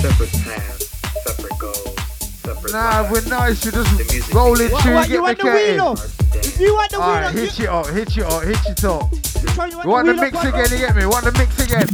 Separate 0.00 0.32
paths, 0.44 0.88
separate 1.24 1.58
goals, 1.58 1.94
separate 2.42 2.72
Nah, 2.72 3.10
we're 3.10 3.24
nice. 3.28 3.64
You 3.64 3.70
The 3.72 3.84
just 3.84 4.12
music 4.12 4.34
roll 4.34 4.50
What, 4.72 4.82
through, 4.82 4.94
what, 4.94 5.08
get 5.08 5.10
you 5.14 5.22
want 5.22 5.38
the 5.38 5.44
the 5.44 5.50
wheel? 5.50 5.90
in. 5.92 6.17
You 6.60 6.74
want 6.74 6.90
the 6.90 6.98
wheel 6.98 7.06
Alright, 7.06 7.34
you, 7.34 7.40
hit 7.40 7.60
it 7.60 7.68
up, 7.68 7.86
hit 7.86 8.16
it 8.16 8.24
up, 8.24 8.42
hit 8.42 8.66
it 8.66 8.84
up. 8.84 9.12
You 9.12 9.58
want 9.58 9.72
You 9.84 9.90
want 9.90 10.06
the 10.06 10.14
mix 10.14 10.36
up, 10.36 10.44
again, 10.44 10.66
you 10.70 10.78
get 10.78 10.96
me? 10.96 11.06
Want 11.06 11.24
the 11.24 11.32
mix 11.32 11.58
again? 11.64 11.88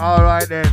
Alright 0.00 0.48
then. 0.48 0.66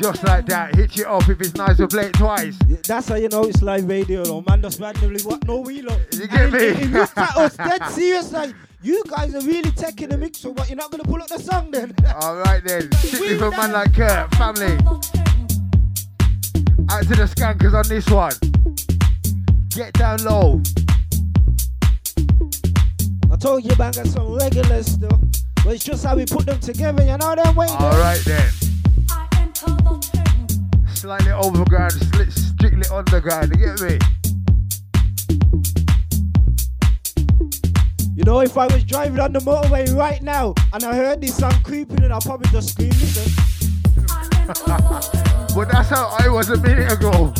Just 0.00 0.24
like 0.24 0.44
that, 0.46 0.74
hit 0.74 0.98
it 0.98 1.06
up. 1.06 1.28
If 1.28 1.40
it's 1.40 1.54
nice, 1.54 1.78
we'll 1.78 1.88
play 1.88 2.06
it 2.06 2.14
twice. 2.14 2.56
That's 2.86 3.08
how 3.08 3.14
you 3.14 3.28
know 3.28 3.44
it's 3.44 3.62
live 3.62 3.88
radio, 3.88 4.24
though. 4.24 4.44
Man, 4.46 4.60
just 4.62 4.78
randomly 4.78 5.22
what 5.22 5.46
no 5.46 5.60
wheel 5.60 5.90
up. 5.90 6.00
You 6.12 6.26
get 6.28 6.40
And 6.40 6.52
me? 6.52 6.58
It, 6.58 6.78
it 6.80 6.92
like 6.92 7.36
us 7.36 7.56
dead 7.56 7.82
serious. 7.88 8.30
Like 8.32 8.54
you 8.82 9.02
guys 9.08 9.34
are 9.34 9.40
really 9.40 9.70
taking 9.70 10.10
the 10.10 10.18
mix, 10.18 10.38
so 10.40 10.50
what? 10.50 10.68
You're 10.68 10.76
not 10.76 10.90
gonna 10.90 11.04
pull 11.04 11.22
up 11.22 11.28
the 11.28 11.38
song 11.38 11.70
then? 11.70 11.94
Alright 12.22 12.62
then. 12.64 12.92
Strictly 12.92 13.38
for 13.38 13.46
a 13.46 13.50
man 13.52 13.72
like 13.72 13.94
Kurt, 13.94 14.34
family. 14.34 14.74
Out 16.88 17.02
to 17.02 17.14
the 17.16 17.26
skankers 17.34 17.72
on 17.74 17.88
this 17.88 18.06
one. 18.10 18.32
Get 19.76 19.92
down 19.92 20.24
low. 20.24 20.62
I 23.30 23.36
told 23.36 23.62
you 23.62 23.72
about 23.72 23.94
got 23.94 24.06
some 24.06 24.32
regulars 24.32 24.86
still. 24.86 25.20
But 25.62 25.74
it's 25.74 25.84
just 25.84 26.02
how 26.02 26.16
we 26.16 26.24
put 26.24 26.46
them 26.46 26.58
together, 26.60 27.04
you 27.04 27.18
know 27.18 27.34
them 27.34 27.54
way 27.54 27.66
All 27.68 27.90
right 27.98 28.18
then. 28.24 28.50
Slightly 30.94 31.30
overground, 31.30 31.92
sli- 31.92 32.32
strictly 32.32 32.88
underground. 32.90 33.52
You 33.54 33.66
get 33.66 33.82
me? 33.82 33.98
You 38.14 38.24
know, 38.24 38.40
if 38.40 38.56
I 38.56 38.64
was 38.68 38.82
driving 38.84 39.20
on 39.20 39.34
the 39.34 39.40
motorway 39.40 39.94
right 39.94 40.22
now 40.22 40.54
and 40.72 40.84
I 40.84 40.94
heard 40.94 41.20
this 41.20 41.36
song 41.36 41.52
creeping 41.64 42.02
in, 42.02 42.12
I'll 42.12 42.22
probably 42.22 42.50
just 42.50 42.70
scream 42.70 42.88
listen. 42.88 43.30
But 45.54 45.70
that's 45.70 45.90
how 45.90 46.16
I 46.18 46.28
was 46.28 46.48
a 46.48 46.56
minute 46.62 46.90
ago. 46.90 47.34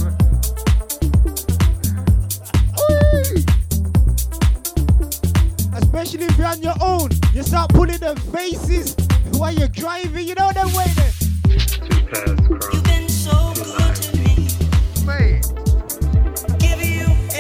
Especially 5.97 6.27
if 6.27 6.37
you're 6.37 6.47
on 6.47 6.61
your 6.61 6.75
own. 6.83 7.09
You 7.33 7.43
start 7.43 7.71
pulling 7.71 7.97
the 7.97 8.15
faces 8.31 8.95
while 9.39 9.55
you're 9.55 9.67
driving, 9.69 10.29
you 10.29 10.35
know 10.35 10.53
them 10.53 10.71
way 10.75 10.85
there. 10.95 11.11
Mate. 15.07 15.41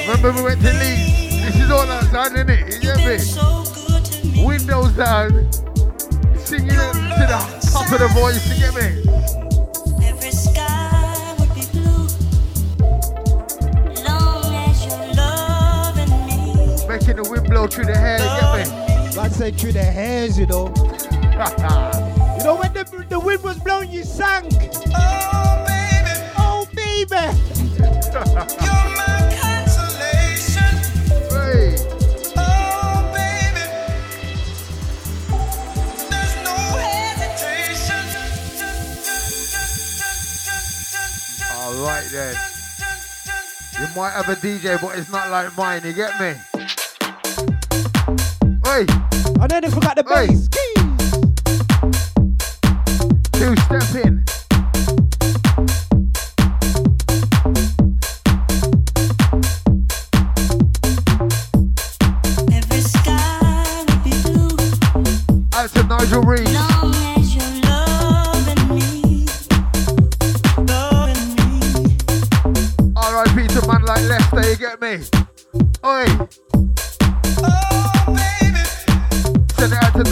Remember 0.08 0.32
we 0.32 0.42
went 0.42 0.62
to 0.62 0.72
Leeds? 0.72 1.36
This 1.44 1.60
is 1.60 1.70
all 1.70 1.80
outside, 1.82 2.32
isn't 2.32 2.48
it? 2.48 2.72
You 2.72 2.80
get 2.80 2.96
me? 4.32 4.42
Windows 4.42 4.92
down. 4.92 5.52
Singing 6.38 6.70
to 6.70 7.26
the 7.28 7.68
top 7.70 7.92
of 7.92 7.98
the 7.98 8.08
voice, 8.14 8.48
you 8.48 8.56
get 8.58 8.74
me? 8.74 9.45
Me. 17.06 17.12
Making 17.12 17.22
the 17.22 17.30
wind 17.30 17.48
blow 17.48 17.66
through 17.66 17.86
the 17.86 17.96
hair, 17.96 18.18
you 18.18 18.24
get 18.24 18.68
me? 18.68 19.14
God 19.14 19.32
said 19.32 19.56
through 19.56 19.72
the 19.72 19.82
hairs, 19.82 20.38
you 20.38 20.46
know. 20.46 20.66
you 20.76 22.44
know 22.44 22.56
when 22.56 22.72
the, 22.72 23.06
the 23.08 23.18
wind 23.18 23.42
was 23.42 23.58
blowing, 23.58 23.90
you 23.90 24.02
sank. 24.02 24.52
Oh 24.94 25.64
baby, 25.66 26.10
oh 26.38 26.68
baby. 26.74 27.14
You're 28.12 28.90
my 28.96 29.36
consolation. 29.40 30.76
Hey. 31.30 31.76
Oh 32.36 33.12
baby. 33.14 33.64
There's 36.10 36.36
no 36.44 36.56
hesitation. 36.82 38.02
All 41.54 41.74
right 41.84 42.08
then. 42.10 42.36
You 43.78 43.86
might 43.94 44.12
have 44.12 44.28
a 44.30 44.36
DJ, 44.36 44.80
but 44.80 44.98
it's 44.98 45.10
not 45.10 45.30
like 45.30 45.54
mine. 45.56 45.82
You 45.84 45.92
get 45.92 46.18
me? 46.18 46.34
Hey. 48.66 48.84
And 49.40 49.48
then 49.48 49.62
they 49.62 49.70
forgot 49.70 49.94
the 49.94 50.02
hey. 50.08 50.26
bass. 50.26 50.48
Two 53.30 53.54
step 53.62 53.94
in. 54.04 54.24
Out 65.54 65.70
to 65.70 65.82
Nigel 65.84 66.22
Reed. 66.22 66.48
RIP 73.16 73.48
to 73.48 73.66
man 73.68 73.82
like 73.82 74.02
Lester, 74.08 74.50
you 74.50 74.56
get 74.56 74.82
me? 74.82 75.04
Oi! 75.84 76.45
Send 79.58 79.72
it 79.72 79.82
out 79.82 79.92
to 79.94 80.04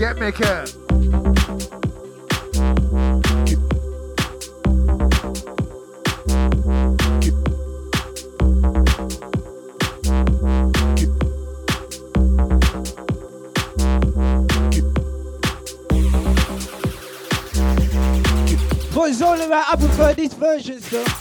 get 0.00 0.18
me, 0.18 0.32
Kurt? 0.32 0.79
prefer 20.00 20.14
these 20.14 20.32
versions 20.32 20.88
though. 20.88 21.19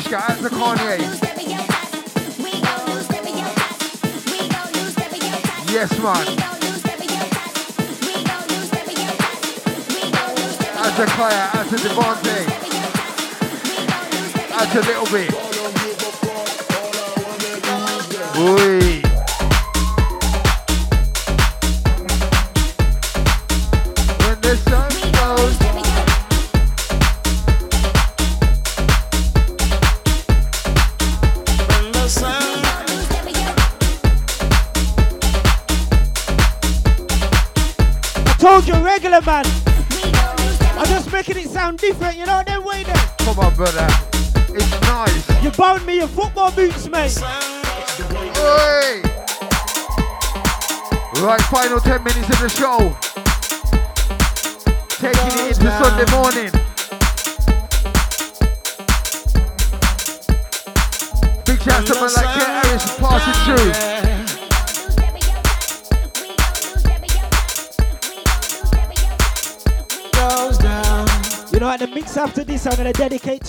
Scott. 0.00 0.39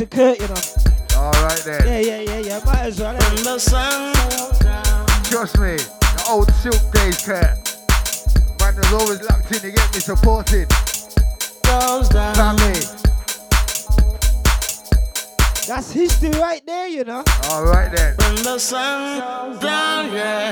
To 0.02 0.08
Kurt. 0.08 0.40
You 0.40 0.48
know. 0.48 0.62
Alright 1.16 1.62
then. 1.64 1.86
Yeah, 1.86 2.00
yeah, 2.00 2.22
yeah, 2.22 2.40
yeah. 2.40 2.62
Might 2.66 2.80
as 2.80 3.00
well. 3.00 3.16
eh? 3.16 3.20
Trust 5.30 5.60
me, 5.60 5.78
the 5.78 6.26
old 6.28 6.52
silk 6.56 6.82
days, 6.92 7.24
Kurt. 7.24 7.58
Man 8.60 8.76
was 8.76 8.94
always 8.94 9.22
locked 9.30 9.52
in 9.52 9.60
to 9.60 9.72
get 9.72 9.94
me 9.94 10.00
supported. 10.00 10.72
Family. 12.34 12.82
That's 15.68 15.92
history 15.92 16.32
right 16.32 16.66
there. 16.66 16.88
You 16.88 17.04
know. 17.04 17.24
Alright 17.46 17.96
then. 17.96 18.16
When 18.18 18.44
the 18.44 18.58
sun 18.58 19.20
goes 19.20 19.60
down, 19.62 20.12
yeah. 20.12 20.52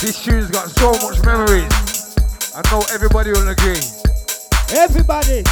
This 0.00 0.22
tune's 0.22 0.50
got 0.50 0.68
so 0.68 0.92
much 1.02 1.20
memories. 1.24 1.72
I 2.54 2.62
know 2.70 2.84
everybody 2.92 3.32
will 3.32 3.48
agree. 3.48 3.80
Everybody. 4.72 5.42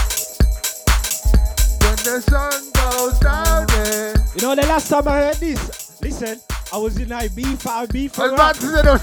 When 1.83 1.97
the 2.05 2.21
sun 2.29 2.73
goes 2.73 3.19
down, 3.21 3.67
yeah. 3.69 4.15
You 4.35 4.43
know, 4.43 4.55
the 4.55 4.67
last 4.67 4.89
time 4.89 5.07
I 5.07 5.19
heard 5.21 5.37
this, 5.37 6.01
listen, 6.03 6.41
I 6.73 6.77
was 6.79 6.99
in 6.99 7.09
Ibiza, 7.09 7.87
Ibiza. 7.87 8.19
I 8.19 8.23
was 8.25 8.33
about 8.33 8.55
to 8.57 8.61
say 8.63 8.83
the 8.83 8.99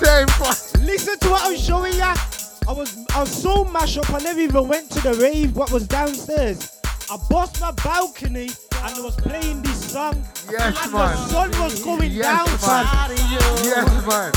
same. 0.76 0.86
Listen 0.86 1.20
to 1.20 1.30
what 1.30 1.42
I'm 1.46 1.58
showing 1.58 1.94
ya. 1.96 2.16
I 2.68 2.72
was 2.74 2.98
I 3.16 3.22
was 3.22 3.32
so 3.32 3.64
mashed 3.66 3.98
up. 3.98 4.10
I 4.12 4.20
never 4.20 4.40
even 4.40 4.68
went 4.68 4.92
to 4.92 5.00
the 5.02 5.14
rave. 5.16 5.56
What 5.56 5.72
was 5.72 5.88
downstairs? 5.88 6.80
I 7.12 7.18
bust 7.30 7.60
my 7.62 7.72
balcony 7.72 8.50
and 8.84 8.96
I 8.96 9.02
was 9.02 9.16
playing 9.16 9.62
this 9.64 9.92
song. 9.92 10.22
Yes, 10.52 10.78
and 10.84 10.94
man. 10.94 11.16
the 11.16 11.28
sun 11.28 11.50
was 11.62 11.84
going 11.84 12.12
Yes, 12.12 12.26
down, 12.26 12.46
man. 12.70 13.10
Yes, 13.64 14.06
man. 14.06 14.32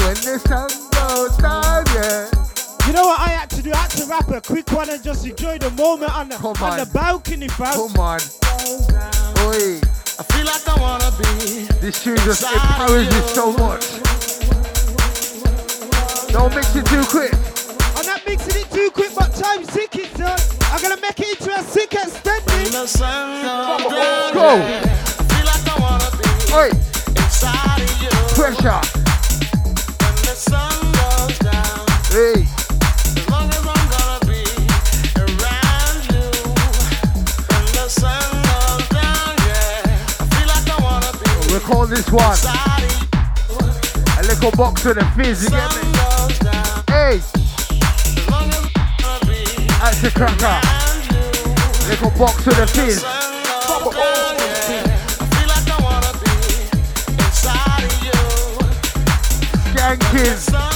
When 0.00 0.14
the 0.14 0.38
sun 0.46 0.68
goes 0.92 1.36
down, 1.38 1.84
yeah. 1.94 2.49
You 2.90 2.96
know 2.96 3.06
what 3.06 3.20
I 3.20 3.28
had 3.28 3.48
to 3.50 3.62
do? 3.62 3.70
I 3.72 3.76
had 3.76 3.90
to 3.92 4.06
rap 4.06 4.28
a 4.30 4.40
quick 4.40 4.68
one 4.72 4.90
and 4.90 5.00
just 5.00 5.24
enjoy 5.24 5.58
the 5.58 5.70
moment 5.70 6.12
on 6.12 6.28
the, 6.28 6.34
Come 6.34 6.56
on 6.60 6.72
on. 6.72 6.78
the 6.80 6.86
balcony, 6.86 7.46
fam. 7.46 7.72
Come 7.72 7.96
on. 8.02 8.18
Oi. 9.46 9.78
I 10.18 10.22
feel 10.26 10.44
like 10.44 10.66
I 10.66 10.74
wanna 10.74 11.12
be. 11.14 11.70
This 11.78 12.02
tune 12.02 12.16
just 12.26 12.42
empowers 12.42 13.06
you 13.06 13.22
so 13.30 13.52
much. 13.52 13.86
Don't 16.32 16.52
mix 16.52 16.74
it 16.74 16.84
too 16.86 17.04
quick. 17.06 17.30
I'm 17.94 18.06
not 18.06 18.26
mixing 18.26 18.60
it 18.60 18.68
too 18.72 18.90
quick, 18.90 19.14
but 19.14 19.36
time's 19.36 19.68
ticking, 19.68 20.10
son. 20.16 20.36
I'm 20.72 20.82
gonna 20.82 21.00
make 21.00 21.20
it 21.20 21.38
into 21.38 21.54
a 21.56 21.62
sick 21.62 21.94
extent, 21.94 22.44
When 22.44 22.64
me. 22.64 22.70
the 22.70 22.86
sun 22.88 23.44
goes 23.44 23.92
down, 23.92 24.34
Go. 24.34 24.48
I 24.50 24.82
feel 25.30 25.46
like 25.46 25.62
I 25.62 25.78
wanna 25.78 26.10
be 26.18 26.26
Oi. 26.58 26.68
inside 27.22 27.82
of 27.82 28.02
you. 28.02 28.10
Pressure. 28.34 28.82
When 30.02 30.16
the 30.26 30.34
sun 30.34 30.74
goes 30.98 31.38
down, 31.38 31.86
Hey. 32.10 32.59
Call 41.70 41.86
this 41.86 42.10
one 42.10 42.36
a 44.18 44.22
little 44.22 44.50
box 44.52 44.84
with 44.84 44.98
a 44.98 45.04
fizz. 45.16 45.44
You 45.44 45.50
get 45.50 45.70
me? 45.76 45.82
Hey. 46.88 47.20
That's 49.78 50.02
the 50.02 50.10
cracker. 50.14 50.60
Little 51.88 52.10
box 52.18 52.44
with 52.44 52.58
a 52.58 52.66
fizz. 52.66 53.04
Sun 60.40 60.69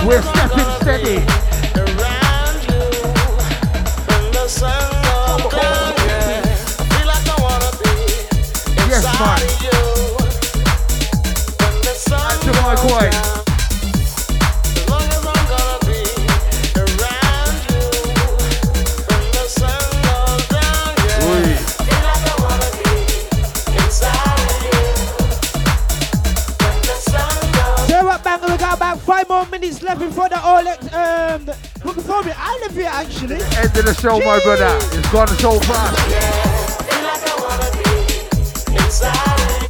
I 0.00 0.04
wanna 0.06 0.22
steady. 0.80 1.24
Yes, 8.88 9.04
man. 9.20 9.42
of 11.60 11.82
the 11.82 11.94
sun 11.94 12.40
to 12.40 12.52
my 12.62 12.74
goes 12.74 13.37
minutes 29.60 29.82
left 29.82 30.00
before 30.00 30.28
the 30.28 30.40
all 30.40 30.58
um 30.58 31.44
the, 31.44 31.56
before 31.82 32.22
we 32.22 32.30
out 32.30 32.66
of 32.66 32.72
here 32.74 32.90
actually. 32.90 33.40
End 33.58 33.74
of 33.76 33.84
the 33.84 33.94
show, 33.94 34.18
my 34.20 34.38
brother. 34.40 34.70
It's 34.94 35.10
gone 35.10 35.28
so 35.28 35.58
fast. 35.60 35.98
I 35.98 36.02
feel 36.86 37.02
like 37.02 37.24
I 37.26 37.34
wanna 37.42 37.70
be 37.74 37.90
inside 38.78 39.40
of 39.42 39.50
you. 39.58 39.68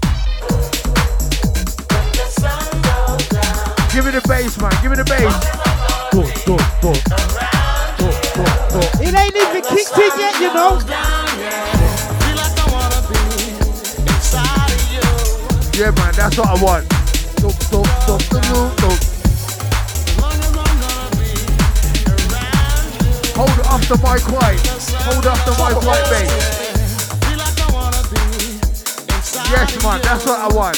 When 1.88 2.08
the 2.12 2.26
sun 2.28 2.68
goes 2.84 3.24
down, 3.32 3.64
Give 3.92 4.04
me 4.04 4.10
the 4.12 4.24
bass, 4.28 4.60
man. 4.60 4.72
Give 4.82 4.90
me 4.92 4.96
the 4.98 5.08
bass. 5.08 5.32
Go, 6.12 6.22
go, 6.44 6.56
go. 6.84 6.92
Go, 7.98 8.08
go, 8.36 8.44
go. 8.72 8.80
It 9.00 9.14
ain't 9.16 9.36
even 9.36 9.62
kicked 9.62 9.96
in 9.96 10.12
yet, 10.20 10.34
you 10.40 10.52
know. 10.52 10.80
yeah. 10.84 11.00
I 11.00 12.20
feel 12.20 12.36
like 12.36 12.56
I 12.60 12.66
wanna 12.76 13.00
be 13.08 13.20
inside 14.04 14.68
of 14.68 14.82
you. 14.92 15.80
Yeah, 15.80 15.90
man. 15.96 16.12
That's 16.14 16.36
what 16.36 16.48
I 16.48 16.56
want. 16.62 16.84
Go, 17.40 17.48
go, 17.70 17.80
go, 18.06 19.07
Hold 23.38 23.58
off 23.70 23.86
the 23.86 23.94
mic 24.02 24.24
white. 24.34 24.58
Hold 25.06 25.26
off 25.26 25.40
the 25.46 25.54
mic 25.54 25.78
white, 25.86 26.06
babe. 26.10 26.26
I 26.26 27.16
feel 27.22 27.38
like 27.38 27.54
I 27.62 27.68
wanna 27.72 28.02
be 28.10 28.58
inside 29.14 29.46
Yes, 29.54 29.78
man. 29.82 30.00
That's 30.02 30.26
what 30.26 30.40
I 30.40 30.48
want. 30.52 30.76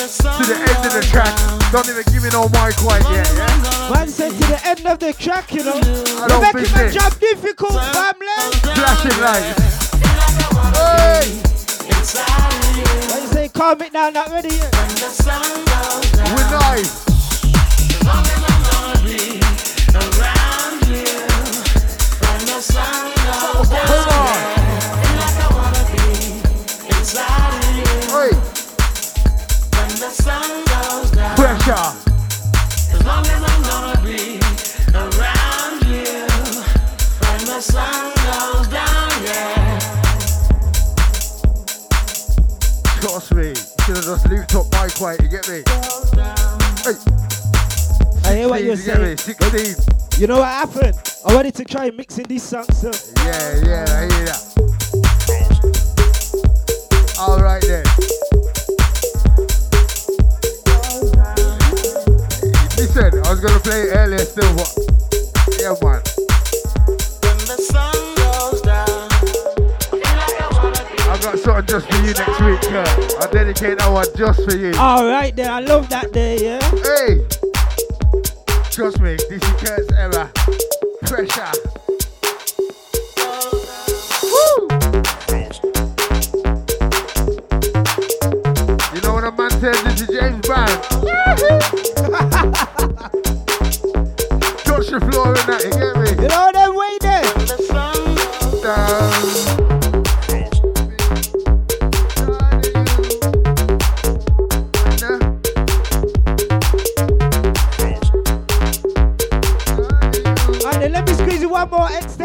The 0.00 0.08
To 0.08 0.44
the 0.48 0.56
end 0.56 0.86
of 0.86 0.92
the 0.96 1.04
track. 1.12 1.34
Don't 1.72 1.88
even 1.88 2.04
give 2.12 2.22
me 2.24 2.30
no 2.32 2.48
mic 2.48 2.74
white 2.82 3.04
yet, 3.12 3.28
yeah? 3.36 3.90
Man 3.92 4.08
said 4.08 4.32
to 4.32 4.44
the 4.48 4.60
end 4.66 4.86
of 4.86 4.98
the 4.98 5.12
track, 5.12 5.52
you 5.52 5.62
know. 5.62 5.76
I 5.76 6.26
You're 6.26 6.52
making 6.54 6.86
it. 6.88 6.92
job 6.92 7.12
difficult, 7.20 7.72
family. 7.92 8.40
Flashing 8.74 9.20
lights. 9.20 9.92
feel 9.92 10.16
like 10.16 10.40
I 10.40 10.48
wanna 10.56 10.78
Hey! 10.80 11.20
be 11.20 12.80
you. 12.80 13.28
Say 13.32 13.48
calm 13.48 13.80
it 13.82 13.92
down, 13.92 14.14
not 14.14 14.30
ready 14.30 14.48
yet. 14.56 14.72
When 14.74 14.88
the 14.96 15.10
sun 15.12 15.42
goes 15.68 16.12
down, 16.12 16.34
We're 16.34 16.50
nice. 16.58 17.09
Down, 31.70 31.94
as 32.90 33.04
long 33.06 33.24
as 33.24 33.42
I'm 33.46 33.62
gonna 33.62 34.02
be 34.02 34.40
around 34.92 35.86
you. 35.86 36.26
When 37.22 37.40
the 37.46 37.60
sun 37.60 38.10
goes 38.26 38.66
down, 38.66 39.10
yeah. 39.22 39.78
Trust 43.00 43.34
me. 43.34 43.54
Should 43.84 43.96
have 43.98 44.04
just 44.04 44.28
looped 44.28 44.54
up 44.56 44.66
mic 44.72 45.00
white, 45.00 45.22
you 45.22 45.28
get 45.28 45.48
me? 45.48 45.62
Hey, 46.82 46.96
I 48.24 48.34
hear 48.34 48.48
what 48.48 48.64
you're 48.64 48.74
you 48.74 48.76
saying. 48.76 49.16
16. 49.18 49.76
You 50.18 50.26
know 50.26 50.40
what 50.40 50.48
happened? 50.48 50.98
I 51.24 51.32
wanted 51.32 51.54
to 51.54 51.64
try 51.64 51.88
mixing 51.90 52.24
these 52.24 52.42
songs, 52.42 52.76
so 52.76 52.90
Yeah, 53.18 53.60
yeah, 53.64 53.84
I 53.96 54.08
hear 54.12 54.24
that. 54.26 54.42
Alright 57.16 57.62
then. 57.62 57.84
Listen, 62.92 63.22
I 63.24 63.30
was 63.30 63.38
gonna 63.38 63.60
play 63.60 63.82
it 63.82 63.94
earlier 63.94 64.18
still, 64.18 64.52
but 64.56 64.74
yeah, 65.60 65.74
man. 65.80 66.02
When 67.22 67.38
the 67.46 67.56
sun 67.70 67.94
goes 68.16 68.62
down, 68.62 68.88
I 68.90 69.94
feel 69.94 70.16
like 70.18 70.40
I 70.42 70.48
wanna 70.60 70.82
be 70.90 70.98
I 71.04 71.18
got 71.22 71.38
something 71.38 71.66
just 71.66 71.86
for 71.86 71.96
you 71.98 72.12
next 72.14 72.40
week, 72.40 72.60
Kurt. 72.62 73.22
I 73.22 73.30
dedicate 73.30 73.78
that 73.78 73.92
one 73.92 74.06
just 74.16 74.42
for 74.42 74.56
you. 74.56 74.74
All 74.76 75.06
right, 75.06 75.34
then. 75.36 75.52
I 75.52 75.60
love 75.60 75.88
that 75.90 76.10
day, 76.10 76.42
yeah. 76.42 76.58
Hey! 76.82 77.24
Trust 78.72 78.98
me, 78.98 79.14
this 79.28 79.40
is 79.40 79.62
Kurt's 79.62 79.92
era. 79.92 80.28
Pressure. 81.02 81.89
When 89.60 89.74
a 89.74 89.82
man 89.84 89.96
James 89.96 90.46
Brown? 90.46 90.66
Touch 94.64 94.88
the 94.88 95.00
floor 95.10 95.28
in 95.28 95.46
that, 95.46 95.60
you 95.64 95.70
get 95.70 95.96
me? 95.96 96.08
You 96.22 96.28
know 96.28 96.50
them 96.52 96.74
way 96.74 96.98
there. 97.00 97.28
Down. 98.62 99.10
And 110.72 110.82
then 110.82 110.92
let 110.92 111.04
me 111.06 111.12
squeeze 111.14 111.42
you 111.42 111.48
one 111.50 111.68
more 111.68 111.88
extend. 111.90 112.19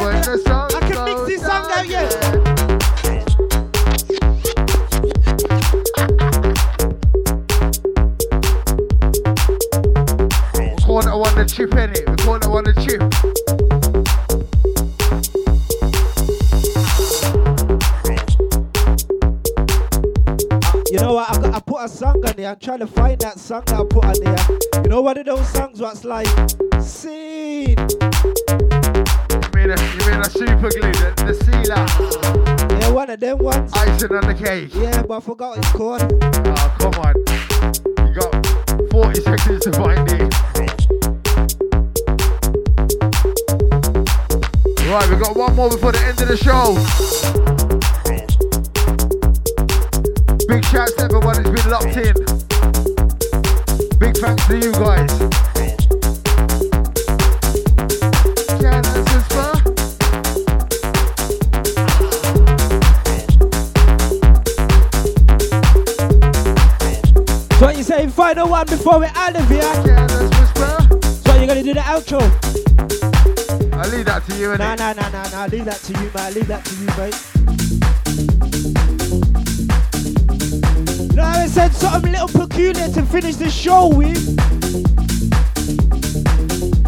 Innit? 12.56 12.64
We 12.64 12.64
call 12.64 12.64
that 12.64 12.64
one 12.64 12.64
the 12.64 12.74
chip. 12.86 13.02
You 20.92 21.00
know 21.02 21.14
what? 21.16 21.30
I, 21.30 21.42
got, 21.42 21.56
I 21.56 21.60
put 21.60 21.84
a 21.84 21.90
song 21.90 22.26
on 22.26 22.34
there. 22.38 22.50
I'm 22.50 22.60
trying 22.60 22.80
to 22.80 22.88
find 22.88 23.20
that 23.22 23.40
song 23.40 23.64
that 23.66 23.80
I 23.80 23.84
put 23.84 24.06
on 24.06 24.14
there. 24.24 24.84
You 24.84 24.90
know 24.90 25.02
one 25.02 25.18
of 25.18 25.26
those 25.26 25.48
songs 25.50 25.82
what's 25.82 26.04
like, 26.06 26.28
scene. 26.82 27.76
You 27.78 27.86
mean 29.54 29.72
a, 29.72 29.78
you 29.82 30.00
mean 30.06 30.22
a 30.22 30.30
super 30.30 30.70
glue, 30.70 30.94
the, 30.94 31.14
the 31.26 31.34
sealer, 31.44 32.80
Yeah, 32.80 32.90
one 32.92 33.10
of 33.10 33.20
them 33.20 33.40
ones. 33.40 33.72
icing 33.74 34.12
on 34.14 34.28
the 34.28 34.34
cake. 34.34 34.74
Yeah, 34.74 35.02
but 35.02 35.18
I 35.18 35.20
forgot 35.20 35.50
what 35.50 35.60
it's 35.60 35.72
called. 35.72 36.04
Oh, 36.22 36.76
come 36.80 36.94
on. 37.04 37.16
You 38.08 38.14
got 38.14 38.92
40 38.92 39.22
seconds 39.22 39.64
to 39.66 39.74
find 39.74 40.12
it. 40.12 40.75
Right, 44.96 45.10
we 45.10 45.18
got 45.18 45.36
one 45.36 45.54
more 45.58 45.70
before 45.70 45.92
the 45.92 46.00
end 46.06 46.22
of 46.22 46.30
the 46.30 46.38
show. 46.38 46.74
Big 50.48 50.64
shouts 50.64 50.94
to 50.94 51.04
everyone 51.04 51.36
who's 51.36 51.52
been 51.52 51.70
locked 51.70 51.98
in. 51.98 52.14
Big 54.00 54.16
thanks 54.16 54.48
to 54.48 54.58
you 54.58 54.72
guys. 54.72 55.12
So 67.52 67.66
what 67.66 67.76
you 67.76 67.84
saying? 67.84 68.12
Final 68.12 68.48
one 68.48 68.66
before 68.66 69.02
we 69.02 69.08
out 69.08 69.36
of 69.36 69.46
here. 69.50 69.62
So 71.26 71.36
you're 71.36 71.48
gonna 71.48 71.64
do 71.64 71.74
the 71.74 71.82
outro? 71.82 72.65
I 73.78 73.88
leave 73.90 74.06
that 74.06 74.26
to 74.28 74.36
you, 74.36 74.48
innit? 74.50 74.60
Nah, 74.60 74.76
nah, 74.76 74.94
nah, 74.94 75.10
nah, 75.10 75.30
nah. 75.30 75.46
Leave 75.48 75.66
that 75.66 75.82
to 75.82 75.92
you, 75.94 76.10
man. 76.16 76.18
I 76.18 76.30
leave 76.30 76.48
that 76.48 76.64
to 76.64 76.76
you, 76.76 76.88
mate. 76.96 77.16
You 81.12 81.16
know, 81.18 81.24
I 81.24 81.46
said 81.48 81.74
something 81.74 82.10
little 82.14 82.30
peculiar 82.30 82.88
to 82.88 83.04
finish 83.04 83.36
the 83.36 83.50
show 83.50 83.90
with. 83.90 84.16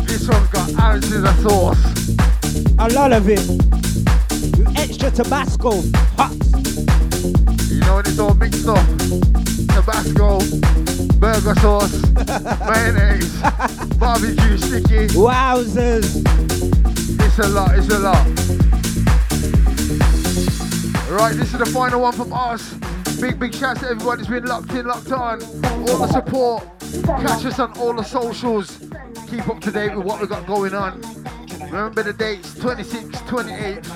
This 0.08 0.30
one's 0.30 0.48
got 0.48 0.80
ounces 0.80 1.26
of 1.26 1.38
sauce. 1.42 1.84
A 2.80 2.88
lot 2.94 3.12
of 3.12 3.28
it. 3.28 3.46
With 4.58 4.74
extra 4.78 5.12
Tabasco. 5.12 5.82
Hot. 6.16 6.32
You 7.70 7.82
know 7.82 7.96
when 7.96 8.06
it's 8.06 8.18
all 8.18 8.34
mixed 8.34 8.66
up? 8.66 8.88
Tabasco, 9.76 10.40
burger 11.20 11.56
sauce, 11.60 12.02
mayonnaise, 12.66 13.42
barbecue 14.00 14.58
sticky. 14.58 15.08
Wowzers. 15.14 16.77
It's 17.40 17.46
a 17.46 17.52
lot, 17.52 17.78
it's 17.78 17.94
a 17.94 18.00
lot. 18.00 18.26
Right, 21.08 21.36
this 21.36 21.54
is 21.54 21.60
the 21.60 21.70
final 21.72 22.02
one 22.02 22.14
from 22.14 22.34
us. 22.34 22.74
Big, 23.22 23.40
big 23.40 23.54
shouts 23.54 23.82
to 23.82 23.90
everybody 23.90 24.24
that's 24.24 24.30
been 24.32 24.46
locked 24.46 24.72
in, 24.72 24.88
locked 24.88 25.12
on. 25.12 25.44
All 25.88 26.00
the 26.00 26.08
support. 26.08 26.64
Catch 27.06 27.46
us 27.46 27.60
on 27.60 27.78
all 27.78 27.94
the 27.94 28.02
socials. 28.02 28.80
Keep 29.30 29.48
up 29.50 29.62
to 29.62 29.72
date 29.72 29.96
with 29.96 30.04
what 30.04 30.20
we 30.20 30.26
got 30.26 30.48
going 30.48 30.74
on. 30.74 31.00
Remember 31.62 32.02
the 32.02 32.14
dates 32.14 32.56
26, 32.56 33.22
28. 33.28 33.88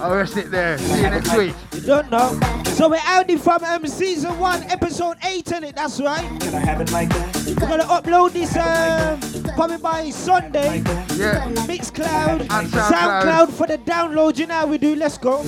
I'll 0.00 0.16
rest 0.16 0.36
it 0.36 0.50
there. 0.50 0.76
See 0.76 1.02
you 1.02 1.10
next 1.10 1.36
week. 1.36 1.54
You 1.72 1.82
don't 1.82 2.10
know. 2.10 2.40
So 2.64 2.88
we're 2.88 2.98
out 3.04 3.30
in 3.30 3.38
from 3.38 3.62
um, 3.62 3.86
season 3.86 4.36
one, 4.40 4.64
episode 4.64 5.16
eight, 5.22 5.52
in 5.52 5.62
it. 5.62 5.76
That's 5.76 6.00
right. 6.00 6.26
Can 6.40 6.56
I 6.56 6.58
have 6.58 6.80
it 6.80 6.90
like 6.90 7.10
that? 7.10 7.56
We're 7.60 7.68
gonna 7.68 7.84
upload 7.84 8.32
this 8.32 8.56
um 8.56 9.29
probably 9.60 9.76
by 9.76 10.08
Sunday. 10.08 10.78
Yeah. 11.18 11.44
Mixcloud, 11.68 12.48
SoundCloud. 12.48 12.90
SoundCloud 12.90 13.50
for 13.52 13.66
the 13.66 13.76
download. 13.76 14.38
You 14.38 14.46
know 14.46 14.54
how 14.54 14.66
we 14.66 14.78
do. 14.78 14.94
Let's 14.96 15.18
go. 15.18 15.44